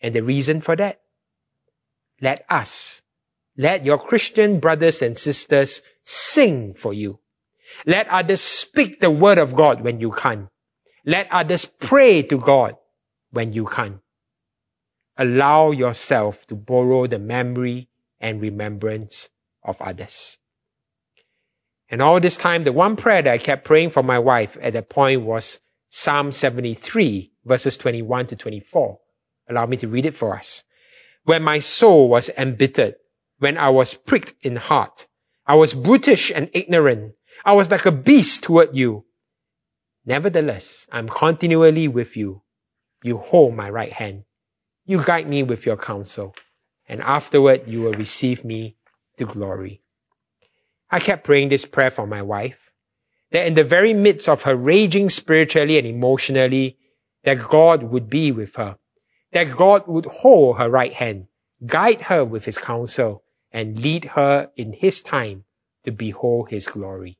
And 0.00 0.14
the 0.14 0.22
reason 0.22 0.60
for 0.60 0.76
that? 0.76 1.00
Let 2.20 2.44
us, 2.48 3.02
let 3.56 3.84
your 3.84 3.98
Christian 3.98 4.60
brothers 4.60 5.02
and 5.02 5.18
sisters 5.18 5.82
sing 6.02 6.74
for 6.74 6.92
you. 6.92 7.18
Let 7.84 8.08
others 8.08 8.40
speak 8.40 9.00
the 9.00 9.10
word 9.10 9.38
of 9.38 9.54
God 9.54 9.80
when 9.82 10.00
you 10.00 10.10
can. 10.10 10.48
Let 11.04 11.28
others 11.30 11.64
pray 11.64 12.22
to 12.22 12.38
God 12.38 12.76
when 13.30 13.52
you 13.52 13.66
can. 13.66 14.00
Allow 15.16 15.72
yourself 15.72 16.46
to 16.46 16.54
borrow 16.54 17.06
the 17.06 17.18
memory 17.18 17.88
and 18.20 18.40
remembrance 18.40 19.28
of 19.68 19.80
others. 19.82 20.38
And 21.90 22.02
all 22.02 22.20
this 22.20 22.36
time, 22.36 22.64
the 22.64 22.72
one 22.72 22.96
prayer 22.96 23.22
that 23.22 23.32
I 23.32 23.38
kept 23.38 23.64
praying 23.64 23.90
for 23.90 24.02
my 24.02 24.18
wife 24.18 24.56
at 24.60 24.72
that 24.74 24.90
point 24.90 25.22
was 25.22 25.60
Psalm 25.88 26.32
73 26.32 27.32
verses 27.44 27.76
21 27.78 28.26
to 28.28 28.36
24. 28.36 28.98
Allow 29.48 29.66
me 29.66 29.78
to 29.78 29.88
read 29.88 30.06
it 30.06 30.14
for 30.14 30.36
us. 30.36 30.62
When 31.24 31.42
my 31.42 31.58
soul 31.60 32.08
was 32.08 32.28
embittered, 32.28 32.96
when 33.38 33.56
I 33.56 33.70
was 33.70 33.94
pricked 33.94 34.34
in 34.42 34.56
heart, 34.56 35.06
I 35.46 35.54
was 35.54 35.72
brutish 35.72 36.30
and 36.34 36.50
ignorant. 36.52 37.14
I 37.44 37.54
was 37.54 37.70
like 37.70 37.86
a 37.86 37.92
beast 37.92 38.44
toward 38.44 38.76
you. 38.76 39.04
Nevertheless, 40.04 40.86
I'm 40.92 41.08
continually 41.08 41.88
with 41.88 42.16
you. 42.16 42.42
You 43.02 43.16
hold 43.18 43.54
my 43.54 43.70
right 43.70 43.92
hand. 43.92 44.24
You 44.84 45.02
guide 45.02 45.28
me 45.28 45.42
with 45.42 45.64
your 45.64 45.76
counsel. 45.76 46.34
And 46.88 47.02
afterward, 47.02 47.68
you 47.68 47.82
will 47.82 47.92
receive 47.92 48.44
me 48.44 48.76
to 49.18 49.26
glory. 49.26 49.82
I 50.90 51.00
kept 51.00 51.24
praying 51.24 51.50
this 51.50 51.64
prayer 51.64 51.90
for 51.90 52.06
my 52.06 52.22
wife, 52.22 52.58
that 53.30 53.46
in 53.46 53.54
the 53.54 53.64
very 53.64 53.92
midst 53.92 54.28
of 54.28 54.42
her 54.42 54.56
raging 54.56 55.10
spiritually 55.10 55.78
and 55.78 55.86
emotionally, 55.86 56.78
that 57.24 57.38
God 57.46 57.82
would 57.82 58.08
be 58.08 58.32
with 58.32 58.56
her, 58.56 58.78
that 59.32 59.54
God 59.54 59.86
would 59.86 60.06
hold 60.06 60.58
her 60.58 60.70
right 60.70 60.92
hand, 60.92 61.26
guide 61.64 62.00
her 62.02 62.24
with 62.24 62.44
his 62.44 62.56
counsel, 62.56 63.22
and 63.52 63.78
lead 63.78 64.04
her 64.06 64.50
in 64.56 64.72
his 64.72 65.02
time 65.02 65.44
to 65.84 65.92
behold 65.92 66.48
his 66.48 66.66
glory. 66.66 67.18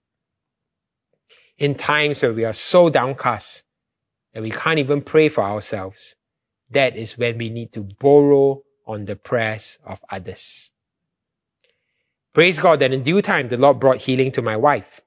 In 1.58 1.74
times 1.74 2.22
where 2.22 2.32
we 2.32 2.44
are 2.44 2.52
so 2.52 2.88
downcast 2.88 3.64
that 4.32 4.42
we 4.42 4.50
can't 4.50 4.78
even 4.78 5.02
pray 5.02 5.28
for 5.28 5.42
ourselves, 5.42 6.14
that 6.70 6.96
is 6.96 7.18
when 7.18 7.38
we 7.38 7.50
need 7.50 7.72
to 7.72 7.80
borrow 7.80 8.62
on 8.86 9.04
the 9.04 9.16
prayers 9.16 9.78
of 9.84 9.98
others. 10.08 10.72
Praise 12.34 12.58
God 12.58 12.80
that 12.80 12.92
in 12.92 13.02
due 13.02 13.22
time 13.22 13.48
the 13.48 13.56
Lord 13.56 13.80
brought 13.80 13.98
healing 13.98 14.32
to 14.32 14.42
my 14.42 14.56
wife 14.56 15.00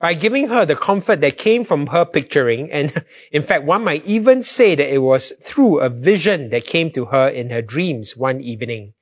by 0.00 0.14
giving 0.14 0.48
her 0.48 0.64
the 0.64 0.76
comfort 0.76 1.20
that 1.20 1.38
came 1.38 1.64
from 1.64 1.86
her 1.88 2.04
picturing. 2.04 2.70
And 2.70 2.92
in 3.32 3.42
fact, 3.42 3.64
one 3.64 3.84
might 3.84 4.06
even 4.06 4.42
say 4.42 4.74
that 4.74 4.92
it 4.92 4.98
was 4.98 5.32
through 5.42 5.80
a 5.80 5.88
vision 5.90 6.50
that 6.50 6.64
came 6.64 6.90
to 6.92 7.06
her 7.06 7.28
in 7.28 7.50
her 7.50 7.62
dreams 7.62 8.16
one 8.16 8.40
evening. 8.40 8.94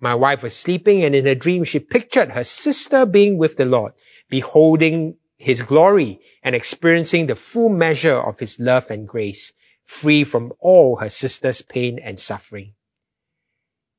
My 0.00 0.14
wife 0.14 0.42
was 0.42 0.54
sleeping 0.54 1.04
and 1.04 1.14
in 1.14 1.26
her 1.26 1.34
dream 1.34 1.64
she 1.64 1.80
pictured 1.80 2.30
her 2.30 2.44
sister 2.44 3.04
being 3.04 3.36
with 3.36 3.56
the 3.56 3.66
Lord, 3.66 3.92
beholding 4.30 5.16
his 5.36 5.62
glory 5.62 6.20
and 6.42 6.54
experiencing 6.54 7.26
the 7.26 7.36
full 7.36 7.68
measure 7.68 8.16
of 8.16 8.38
his 8.38 8.58
love 8.58 8.90
and 8.90 9.06
grace, 9.06 9.52
free 9.84 10.24
from 10.24 10.52
all 10.60 10.96
her 10.96 11.08
sister's 11.10 11.62
pain 11.62 11.98
and 11.98 12.18
suffering. 12.18 12.74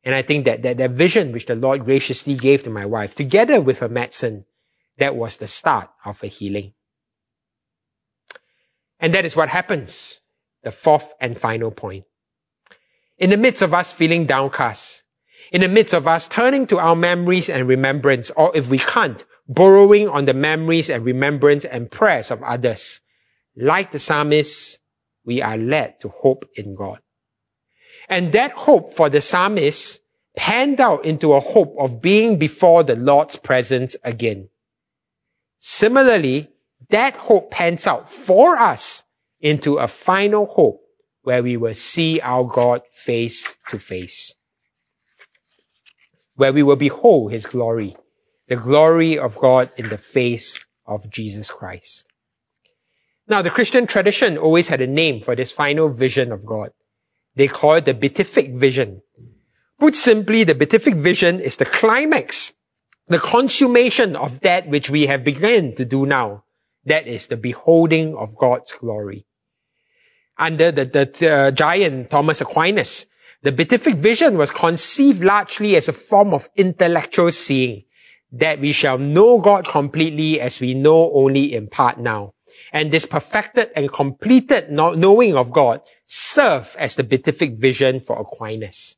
And 0.04 0.16
I 0.16 0.22
think 0.22 0.46
that, 0.46 0.64
that 0.64 0.78
that 0.78 0.92
vision 0.92 1.32
which 1.32 1.46
the 1.46 1.56
Lord 1.56 1.86
graciously 1.86 2.36
gave 2.36 2.64
to 2.64 2.70
my 2.70 2.86
wife, 2.86 3.16
together 3.16 3.60
with 3.60 3.80
her 3.80 3.90
medicine, 3.90 4.46
that 4.98 5.16
was 5.16 5.38
the 5.38 5.48
start 5.48 5.90
of 6.06 6.20
her 6.22 6.28
healing. 6.28 6.74
And 9.00 9.14
that 9.14 9.26
is 9.26 9.36
what 9.36 9.50
happens. 9.50 10.20
The 10.64 10.72
fourth 10.72 11.14
and 11.22 11.40
final 11.40 11.72
point. 11.72 12.06
In 13.18 13.30
the 13.30 13.38
midst 13.38 13.62
of 13.62 13.74
us 13.74 13.92
feeling 13.92 14.26
downcast, 14.26 15.04
in 15.52 15.62
the 15.62 15.68
midst 15.68 15.94
of 15.94 16.08
us 16.08 16.28
turning 16.28 16.68
to 16.68 16.80
our 16.80 16.96
memories 16.96 17.50
and 17.50 17.68
remembrance, 17.68 18.30
or 18.30 18.56
if 18.56 18.70
we 18.70 18.78
can't, 18.78 19.24
borrowing 19.48 20.10
on 20.10 20.26
the 20.26 20.34
memories 20.34 20.90
and 20.90 21.06
remembrance 21.06 21.66
and 21.66 21.90
prayers 21.90 22.32
of 22.32 22.44
others, 22.44 23.02
like 23.56 23.92
the 23.92 24.00
psalmist, 24.00 24.80
we 25.26 25.42
are 25.42 25.58
led 25.58 26.00
to 26.02 26.10
hope 26.10 26.50
in 26.56 26.76
God. 26.76 27.00
And 28.10 28.32
that 28.34 28.52
hope 28.52 28.94
for 28.94 29.10
the 29.10 29.22
psalmist 29.22 30.02
panned 30.36 30.82
out 30.82 31.06
into 31.06 31.34
a 31.34 31.40
hope 31.40 31.76
of 31.78 32.02
being 32.02 32.40
before 32.40 32.84
the 32.84 32.96
Lord's 32.96 33.36
presence 33.36 33.96
again. 34.04 34.50
Similarly, 35.60 36.50
that 36.90 37.18
hope 37.18 37.52
pans 37.52 37.86
out 37.86 38.10
for 38.10 38.58
us 38.58 39.04
into 39.40 39.78
a 39.78 39.88
final 39.88 40.46
hope 40.46 40.82
where 41.24 41.44
we 41.44 41.58
will 41.58 41.74
see 41.74 42.22
our 42.22 42.46
God 42.46 42.82
face 42.94 43.56
to 43.68 43.78
face. 43.78 44.34
Where 46.36 46.54
we 46.54 46.64
will 46.64 46.78
behold 46.78 47.32
His 47.32 47.46
glory, 47.46 47.96
the 48.48 48.56
glory 48.56 49.20
of 49.20 49.38
God 49.38 49.72
in 49.78 49.90
the 49.90 49.98
face 49.98 50.66
of 50.86 51.10
Jesus 51.12 51.52
Christ. 51.52 52.06
Now, 53.28 53.44
the 53.44 53.52
Christian 53.52 53.86
tradition 53.86 54.38
always 54.38 54.68
had 54.68 54.82
a 54.82 54.88
name 54.88 55.22
for 55.22 55.36
this 55.36 55.52
final 55.52 55.90
vision 55.90 56.32
of 56.32 56.46
God. 56.46 56.72
They 57.40 57.48
call 57.48 57.76
it 57.76 57.86
the 57.86 57.94
beatific 57.94 58.54
vision. 58.54 59.02
Put 59.80 59.96
simply, 59.96 60.44
the 60.44 60.56
beatific 60.56 60.96
vision 60.96 61.40
is 61.40 61.58
the 61.58 61.66
climax 61.66 62.54
the 63.10 63.18
consummation 63.18 64.16
of 64.16 64.40
that 64.42 64.70
which 64.70 64.90
we 64.90 65.08
have 65.08 65.24
begun 65.24 65.74
to 65.76 65.84
do 65.84 66.06
now. 66.06 66.44
That 66.86 67.08
is 67.08 67.28
the 67.28 67.38
beholding 67.38 68.16
of 68.16 68.38
God's 68.38 68.72
glory. 68.72 69.26
Under 70.38 70.72
the, 70.72 70.86
the 70.86 71.32
uh, 71.32 71.52
giant 71.52 72.12
Thomas 72.12 72.40
Aquinas, 72.42 73.08
the 73.42 73.52
beatific 73.52 73.96
vision 73.96 74.38
was 74.38 74.52
conceived 74.52 75.24
largely 75.24 75.76
as 75.76 75.90
a 75.90 75.94
form 75.94 76.34
of 76.34 76.48
intellectual 76.56 77.32
seeing, 77.32 77.86
that 78.34 78.60
we 78.60 78.72
shall 78.74 79.00
know 79.00 79.40
God 79.40 79.68
completely 79.68 80.40
as 80.40 80.60
we 80.60 80.76
know 80.76 81.12
only 81.12 81.54
in 81.54 81.68
part 81.68 82.00
now. 82.00 82.34
And 82.72 82.92
this 82.92 83.06
perfected 83.06 83.72
and 83.76 83.92
completed 83.92 84.72
knowing 84.72 85.36
of 85.36 85.52
God 85.52 85.82
served 86.06 86.76
as 86.76 86.96
the 86.96 87.04
beatific 87.04 87.58
vision 87.58 88.00
for 88.00 88.20
Aquinas. 88.20 88.96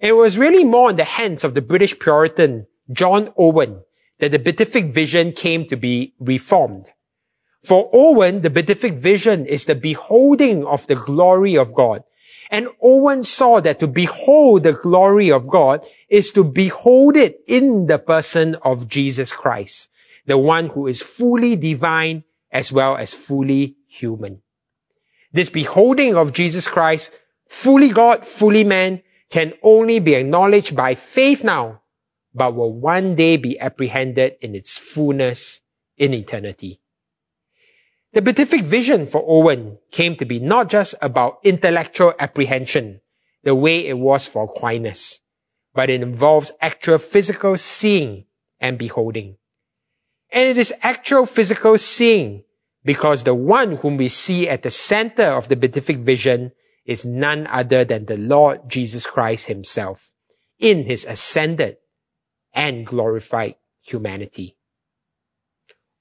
It 0.00 0.12
was 0.12 0.38
really 0.38 0.64
more 0.64 0.90
in 0.90 0.96
the 0.96 1.04
hands 1.04 1.44
of 1.44 1.54
the 1.54 1.62
British 1.62 1.98
Puritan 1.98 2.66
John 2.90 3.30
Owen 3.36 3.82
that 4.18 4.30
the 4.30 4.38
beatific 4.38 4.86
vision 4.86 5.32
came 5.32 5.66
to 5.66 5.76
be 5.76 6.14
reformed. 6.18 6.88
For 7.64 7.90
Owen, 7.92 8.40
the 8.40 8.50
beatific 8.50 8.94
vision 8.94 9.46
is 9.46 9.64
the 9.64 9.74
beholding 9.74 10.64
of 10.64 10.86
the 10.86 10.94
glory 10.94 11.56
of 11.56 11.74
God. 11.74 12.04
And 12.50 12.68
Owen 12.80 13.24
saw 13.24 13.60
that 13.60 13.80
to 13.80 13.86
behold 13.86 14.62
the 14.62 14.72
glory 14.72 15.32
of 15.32 15.48
God 15.48 15.86
is 16.08 16.30
to 16.30 16.44
behold 16.44 17.16
it 17.16 17.40
in 17.46 17.86
the 17.86 17.98
person 17.98 18.54
of 18.54 18.88
Jesus 18.88 19.32
Christ, 19.32 19.90
the 20.26 20.38
one 20.38 20.68
who 20.68 20.86
is 20.86 21.02
fully 21.02 21.56
divine 21.56 22.24
as 22.50 22.72
well 22.72 22.96
as 22.96 23.14
fully 23.14 23.76
human. 23.86 24.42
This 25.32 25.50
beholding 25.50 26.16
of 26.16 26.32
Jesus 26.32 26.66
Christ, 26.66 27.10
fully 27.48 27.90
God, 27.90 28.24
fully 28.24 28.64
man, 28.64 29.02
can 29.30 29.52
only 29.62 29.98
be 29.98 30.14
acknowledged 30.14 30.74
by 30.74 30.94
faith 30.94 31.44
now 31.44 31.82
but 32.34 32.54
will 32.54 32.72
one 32.72 33.16
day 33.16 33.36
be 33.36 33.58
apprehended 33.58 34.36
in 34.40 34.54
its 34.54 34.78
fullness 34.78 35.60
in 35.96 36.14
eternity. 36.14 36.80
The 38.12 38.22
beatific 38.22 38.62
vision 38.62 39.06
for 39.06 39.22
Owen 39.26 39.78
came 39.90 40.16
to 40.16 40.24
be 40.24 40.38
not 40.38 40.70
just 40.70 40.94
about 41.02 41.40
intellectual 41.42 42.14
apprehension, 42.18 43.00
the 43.42 43.54
way 43.54 43.86
it 43.86 43.98
was 43.98 44.26
for 44.26 44.44
Aquinas, 44.44 45.20
but 45.74 45.90
it 45.90 46.02
involves 46.02 46.52
actual 46.60 46.98
physical 46.98 47.56
seeing 47.56 48.24
and 48.60 48.78
beholding. 48.78 49.36
And 50.30 50.48
it 50.48 50.58
is 50.58 50.74
actual 50.82 51.26
physical 51.26 51.78
seeing 51.78 52.44
because 52.84 53.24
the 53.24 53.34
one 53.34 53.76
whom 53.76 53.96
we 53.96 54.08
see 54.08 54.48
at 54.48 54.62
the 54.62 54.70
center 54.70 55.24
of 55.24 55.48
the 55.48 55.56
beatific 55.56 55.98
vision 55.98 56.52
is 56.84 57.04
none 57.04 57.46
other 57.46 57.84
than 57.84 58.06
the 58.06 58.16
Lord 58.16 58.68
Jesus 58.68 59.06
Christ 59.06 59.46
himself 59.46 60.10
in 60.58 60.84
his 60.84 61.04
ascended 61.04 61.76
and 62.54 62.86
glorified 62.86 63.56
humanity. 63.82 64.56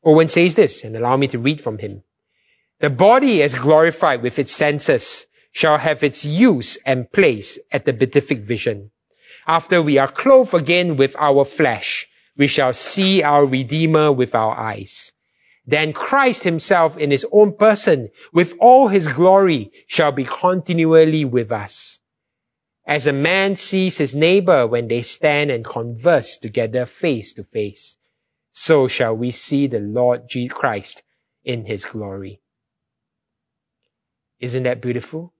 Owen 0.04 0.28
says 0.28 0.56
this, 0.56 0.84
and 0.84 0.96
allow 0.96 1.18
me 1.18 1.28
to 1.28 1.40
read 1.40 1.60
from 1.62 1.78
him. 1.78 2.04
The 2.80 2.90
body 2.90 3.44
as 3.44 3.56
glorified 3.56 4.22
with 4.22 4.40
its 4.40 4.52
senses 4.52 5.28
shall 5.52 5.78
have 5.78 6.04
its 6.04 6.24
use 6.24 6.78
and 6.86 7.12
place 7.12 7.60
at 7.72 7.86
the 7.86 7.94
beatific 7.94 8.40
vision. 8.40 8.92
After 9.46 9.82
we 9.82 9.98
are 9.98 10.08
clothed 10.08 10.54
again 10.54 10.98
with 10.98 11.16
our 11.18 11.44
flesh, 11.46 12.08
we 12.38 12.48
shall 12.48 12.74
see 12.74 13.24
our 13.24 13.46
Redeemer 13.46 14.12
with 14.12 14.36
our 14.36 14.56
eyes. 14.56 15.12
Then 15.66 15.92
Christ 15.92 16.44
himself 16.44 16.98
in 16.98 17.12
his 17.12 17.26
own 17.32 17.58
person, 17.58 18.10
with 18.32 18.54
all 18.60 18.88
his 18.88 19.08
glory, 19.08 19.72
shall 19.88 20.14
be 20.14 20.24
continually 20.24 21.26
with 21.26 21.52
us. 21.52 22.00
As 22.86 23.06
a 23.06 23.12
man 23.12 23.58
sees 23.58 23.98
his 23.98 24.16
neighbor 24.16 24.66
when 24.66 24.88
they 24.88 25.02
stand 25.02 25.52
and 25.52 25.66
converse 25.66 26.38
together 26.38 26.86
face 26.86 27.34
to 27.34 27.44
face, 27.44 27.98
so 28.52 28.88
shall 28.88 29.14
we 29.14 29.32
see 29.32 29.68
the 29.68 29.82
Lord 29.82 30.30
Jesus 30.30 30.58
Christ 30.58 31.04
in 31.44 31.66
his 31.66 31.84
glory. 31.84 32.40
Isn't 34.40 34.64
that 34.64 34.82
beautiful? 34.82 35.34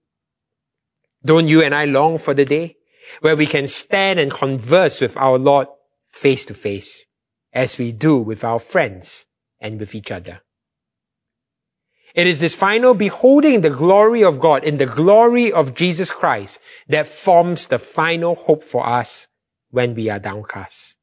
Don't 1.24 1.48
you 1.48 1.62
and 1.62 1.74
I 1.74 1.86
long 1.86 2.18
for 2.18 2.34
the 2.34 2.44
day 2.44 2.76
where 3.20 3.36
we 3.36 3.46
can 3.46 3.66
stand 3.66 4.20
and 4.20 4.30
converse 4.30 5.00
with 5.00 5.16
our 5.16 5.38
Lord 5.38 5.68
face 6.10 6.46
to 6.46 6.54
face 6.54 7.06
as 7.52 7.78
we 7.78 7.92
do 7.92 8.18
with 8.18 8.44
our 8.44 8.58
friends 8.58 9.26
and 9.60 9.78
with 9.80 9.94
each 9.94 10.10
other? 10.10 10.40
It 12.14 12.26
is 12.26 12.40
this 12.40 12.54
final 12.54 12.94
beholding 12.94 13.60
the 13.60 13.70
glory 13.70 14.24
of 14.24 14.40
God 14.40 14.64
in 14.64 14.76
the 14.76 14.86
glory 14.86 15.52
of 15.52 15.74
Jesus 15.74 16.10
Christ 16.10 16.58
that 16.88 17.08
forms 17.08 17.66
the 17.66 17.78
final 17.78 18.34
hope 18.34 18.64
for 18.64 18.86
us 18.86 19.28
when 19.70 19.94
we 19.94 20.08
are 20.08 20.18
downcast. 20.18 20.96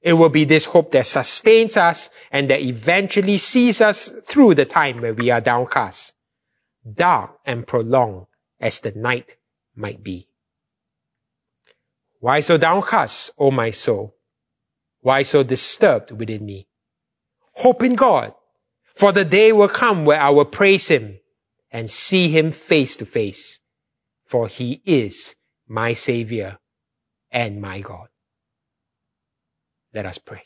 It 0.00 0.12
will 0.12 0.28
be 0.28 0.44
this 0.44 0.64
hope 0.64 0.92
that 0.92 1.06
sustains 1.06 1.76
us 1.76 2.08
and 2.30 2.50
that 2.50 2.62
eventually 2.62 3.38
sees 3.38 3.80
us 3.80 4.08
through 4.08 4.54
the 4.54 4.64
time 4.64 4.98
where 4.98 5.12
we 5.12 5.30
are 5.30 5.40
downcast, 5.40 6.14
dark 6.90 7.38
and 7.44 7.66
prolonged 7.66 8.26
as 8.60 8.80
the 8.80 8.92
night 8.92 9.36
might 9.74 10.02
be. 10.02 10.28
Why 12.20 12.40
so 12.40 12.58
downcast, 12.58 13.32
O 13.38 13.50
my 13.50 13.70
soul? 13.70 14.14
Why 15.08 15.22
so 15.22 15.42
disturbed 15.42 16.10
within 16.10 16.44
me? 16.44 16.68
Hope 17.54 17.82
in 17.82 17.94
God 17.94 18.34
for 18.94 19.10
the 19.10 19.24
day 19.24 19.52
will 19.52 19.70
come 19.70 20.04
where 20.04 20.20
I 20.20 20.28
will 20.30 20.44
praise 20.44 20.86
him 20.86 21.18
and 21.70 21.90
see 21.90 22.28
him 22.28 22.52
face 22.52 22.98
to 22.98 23.06
face. 23.06 23.58
For 24.26 24.48
he 24.48 24.82
is 24.84 25.34
my 25.66 25.94
savior 25.94 26.58
and 27.30 27.62
my 27.62 27.80
God. 27.80 28.08
Let 29.94 30.04
us 30.04 30.18
pray. 30.18 30.42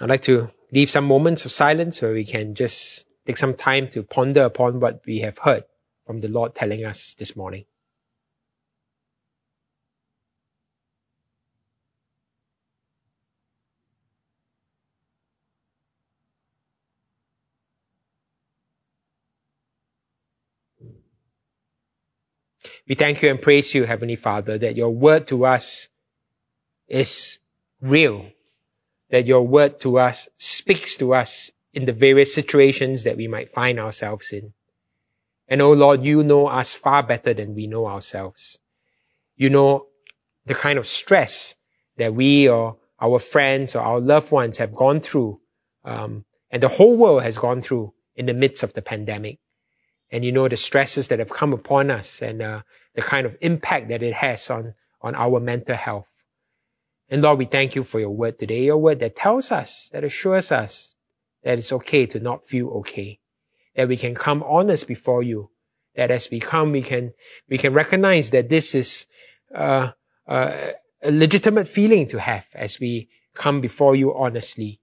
I'd 0.00 0.10
like 0.10 0.22
to 0.30 0.52
leave 0.70 0.92
some 0.92 1.06
moments 1.06 1.44
of 1.44 1.50
silence 1.50 2.00
where 2.00 2.12
we 2.12 2.24
can 2.24 2.54
just 2.54 3.04
take 3.26 3.36
some 3.36 3.54
time 3.54 3.88
to 3.88 4.04
ponder 4.04 4.44
upon 4.44 4.78
what 4.78 5.02
we 5.06 5.18
have 5.26 5.38
heard 5.38 5.64
from 6.06 6.20
the 6.20 6.28
Lord 6.28 6.54
telling 6.54 6.84
us 6.84 7.14
this 7.14 7.34
morning. 7.34 7.64
We 22.88 22.94
thank 22.94 23.22
you 23.22 23.30
and 23.30 23.40
praise 23.40 23.72
you, 23.74 23.84
Heavenly 23.84 24.16
Father, 24.16 24.58
that 24.58 24.76
your 24.76 24.90
word 24.90 25.28
to 25.28 25.46
us 25.46 25.88
is 26.88 27.38
real, 27.80 28.26
that 29.10 29.26
your 29.26 29.46
word 29.46 29.80
to 29.80 29.98
us 29.98 30.28
speaks 30.36 30.96
to 30.98 31.14
us 31.14 31.50
in 31.72 31.84
the 31.84 31.92
various 31.92 32.34
situations 32.34 33.04
that 33.04 33.16
we 33.16 33.28
might 33.28 33.52
find 33.52 33.78
ourselves 33.78 34.32
in. 34.32 34.52
And 35.48 35.60
oh 35.62 35.72
Lord, 35.72 36.04
you 36.04 36.22
know 36.22 36.46
us 36.46 36.74
far 36.74 37.02
better 37.02 37.34
than 37.34 37.54
we 37.54 37.66
know 37.66 37.86
ourselves. 37.86 38.58
You 39.36 39.50
know 39.50 39.86
the 40.46 40.54
kind 40.54 40.78
of 40.78 40.86
stress 40.86 41.54
that 41.96 42.14
we 42.14 42.48
or 42.48 42.76
our 43.00 43.18
friends 43.18 43.74
or 43.74 43.80
our 43.80 44.00
loved 44.00 44.30
ones 44.30 44.58
have 44.58 44.74
gone 44.74 45.00
through, 45.00 45.40
um, 45.84 46.24
and 46.50 46.62
the 46.62 46.68
whole 46.68 46.96
world 46.96 47.22
has 47.22 47.38
gone 47.38 47.62
through 47.62 47.94
in 48.14 48.26
the 48.26 48.34
midst 48.34 48.62
of 48.62 48.72
the 48.72 48.82
pandemic. 48.82 49.38
And 50.10 50.24
you 50.24 50.32
know 50.32 50.48
the 50.48 50.56
stresses 50.56 51.08
that 51.08 51.20
have 51.20 51.30
come 51.30 51.52
upon 51.52 51.90
us 51.90 52.22
and 52.22 52.42
uh, 52.42 52.62
the 52.94 53.02
kind 53.02 53.26
of 53.26 53.36
impact 53.40 53.88
that 53.88 54.02
it 54.02 54.14
has 54.14 54.50
on, 54.50 54.74
on 55.00 55.14
our 55.14 55.40
mental 55.40 55.76
health. 55.76 56.08
And 57.08 57.22
Lord, 57.22 57.38
we 57.38 57.44
thank 57.44 57.74
you 57.74 57.84
for 57.84 57.98
your 58.00 58.10
word 58.10 58.38
today, 58.38 58.64
your 58.64 58.78
word 58.78 59.00
that 59.00 59.16
tells 59.16 59.52
us, 59.52 59.90
that 59.92 60.04
assures 60.04 60.52
us 60.52 60.94
that 61.42 61.58
it's 61.58 61.72
okay 61.72 62.06
to 62.06 62.20
not 62.20 62.44
feel 62.44 62.68
okay, 62.80 63.18
that 63.74 63.88
we 63.88 63.96
can 63.96 64.14
come 64.14 64.42
honest 64.42 64.86
before 64.86 65.22
you, 65.22 65.50
that 65.96 66.10
as 66.10 66.30
we 66.30 66.40
come, 66.40 66.72
we 66.72 66.82
can, 66.82 67.12
we 67.48 67.58
can 67.58 67.72
recognize 67.72 68.30
that 68.30 68.48
this 68.48 68.74
is, 68.74 69.06
uh, 69.54 69.90
uh, 70.26 70.70
a 71.02 71.10
legitimate 71.10 71.66
feeling 71.66 72.08
to 72.08 72.20
have 72.20 72.44
as 72.54 72.78
we 72.78 73.08
come 73.34 73.60
before 73.60 73.96
you 73.96 74.14
honestly. 74.14 74.79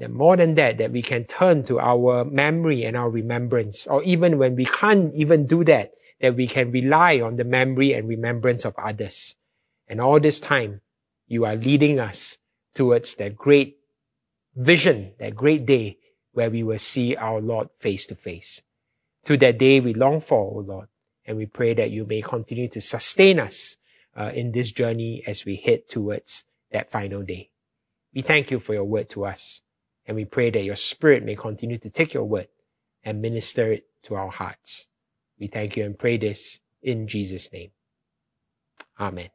And 0.00 0.14
more 0.14 0.36
than 0.36 0.54
that, 0.54 0.78
that 0.78 0.92
we 0.92 1.02
can 1.02 1.24
turn 1.24 1.64
to 1.64 1.78
our 1.78 2.24
memory 2.24 2.84
and 2.84 2.96
our 2.96 3.10
remembrance, 3.10 3.86
or 3.86 4.02
even 4.02 4.38
when 4.38 4.56
we 4.56 4.64
can't 4.64 5.14
even 5.14 5.46
do 5.46 5.62
that, 5.64 5.92
that 6.20 6.34
we 6.34 6.46
can 6.46 6.72
rely 6.72 7.20
on 7.20 7.36
the 7.36 7.44
memory 7.44 7.92
and 7.92 8.08
remembrance 8.08 8.64
of 8.64 8.74
others. 8.78 9.36
And 9.88 10.00
all 10.00 10.18
this 10.18 10.40
time, 10.40 10.80
you 11.28 11.44
are 11.44 11.54
leading 11.54 12.00
us 12.00 12.38
towards 12.74 13.16
that 13.16 13.36
great 13.36 13.78
vision, 14.56 15.12
that 15.18 15.36
great 15.36 15.66
day 15.66 15.98
where 16.32 16.50
we 16.50 16.62
will 16.62 16.78
see 16.78 17.16
our 17.16 17.40
Lord 17.40 17.68
face 17.78 18.06
to 18.06 18.14
face. 18.14 18.62
To 19.26 19.36
that 19.36 19.58
day 19.58 19.80
we 19.80 19.92
long 19.92 20.20
for, 20.20 20.38
O 20.38 20.60
Lord, 20.60 20.88
and 21.26 21.36
we 21.36 21.46
pray 21.46 21.74
that 21.74 21.90
you 21.90 22.06
may 22.06 22.22
continue 22.22 22.68
to 22.68 22.80
sustain 22.80 23.38
us 23.38 23.76
uh, 24.16 24.30
in 24.34 24.52
this 24.52 24.72
journey 24.72 25.22
as 25.26 25.44
we 25.44 25.56
head 25.56 25.88
towards 25.88 26.44
that 26.72 26.90
final 26.90 27.22
day. 27.22 27.50
We 28.14 28.22
thank 28.22 28.50
you 28.50 28.60
for 28.60 28.72
your 28.74 28.84
word 28.84 29.10
to 29.10 29.26
us, 29.26 29.62
and 30.10 30.16
we 30.16 30.26
pray 30.26 30.50
that 30.50 30.64
your 30.64 30.76
spirit 30.76 31.24
may 31.24 31.36
continue 31.36 31.78
to 31.78 31.90
take 31.90 32.14
your 32.14 32.24
word 32.26 32.48
and 33.04 33.22
minister 33.22 33.72
it 33.72 33.86
to 34.04 34.16
our 34.16 34.30
hearts. 34.30 34.88
We 35.40 35.46
thank 35.48 35.78
you 35.78 35.86
and 35.86 35.98
pray 35.98 36.18
this 36.18 36.60
in 36.82 37.08
Jesus' 37.08 37.52
name. 37.54 37.70
Amen. 39.00 39.30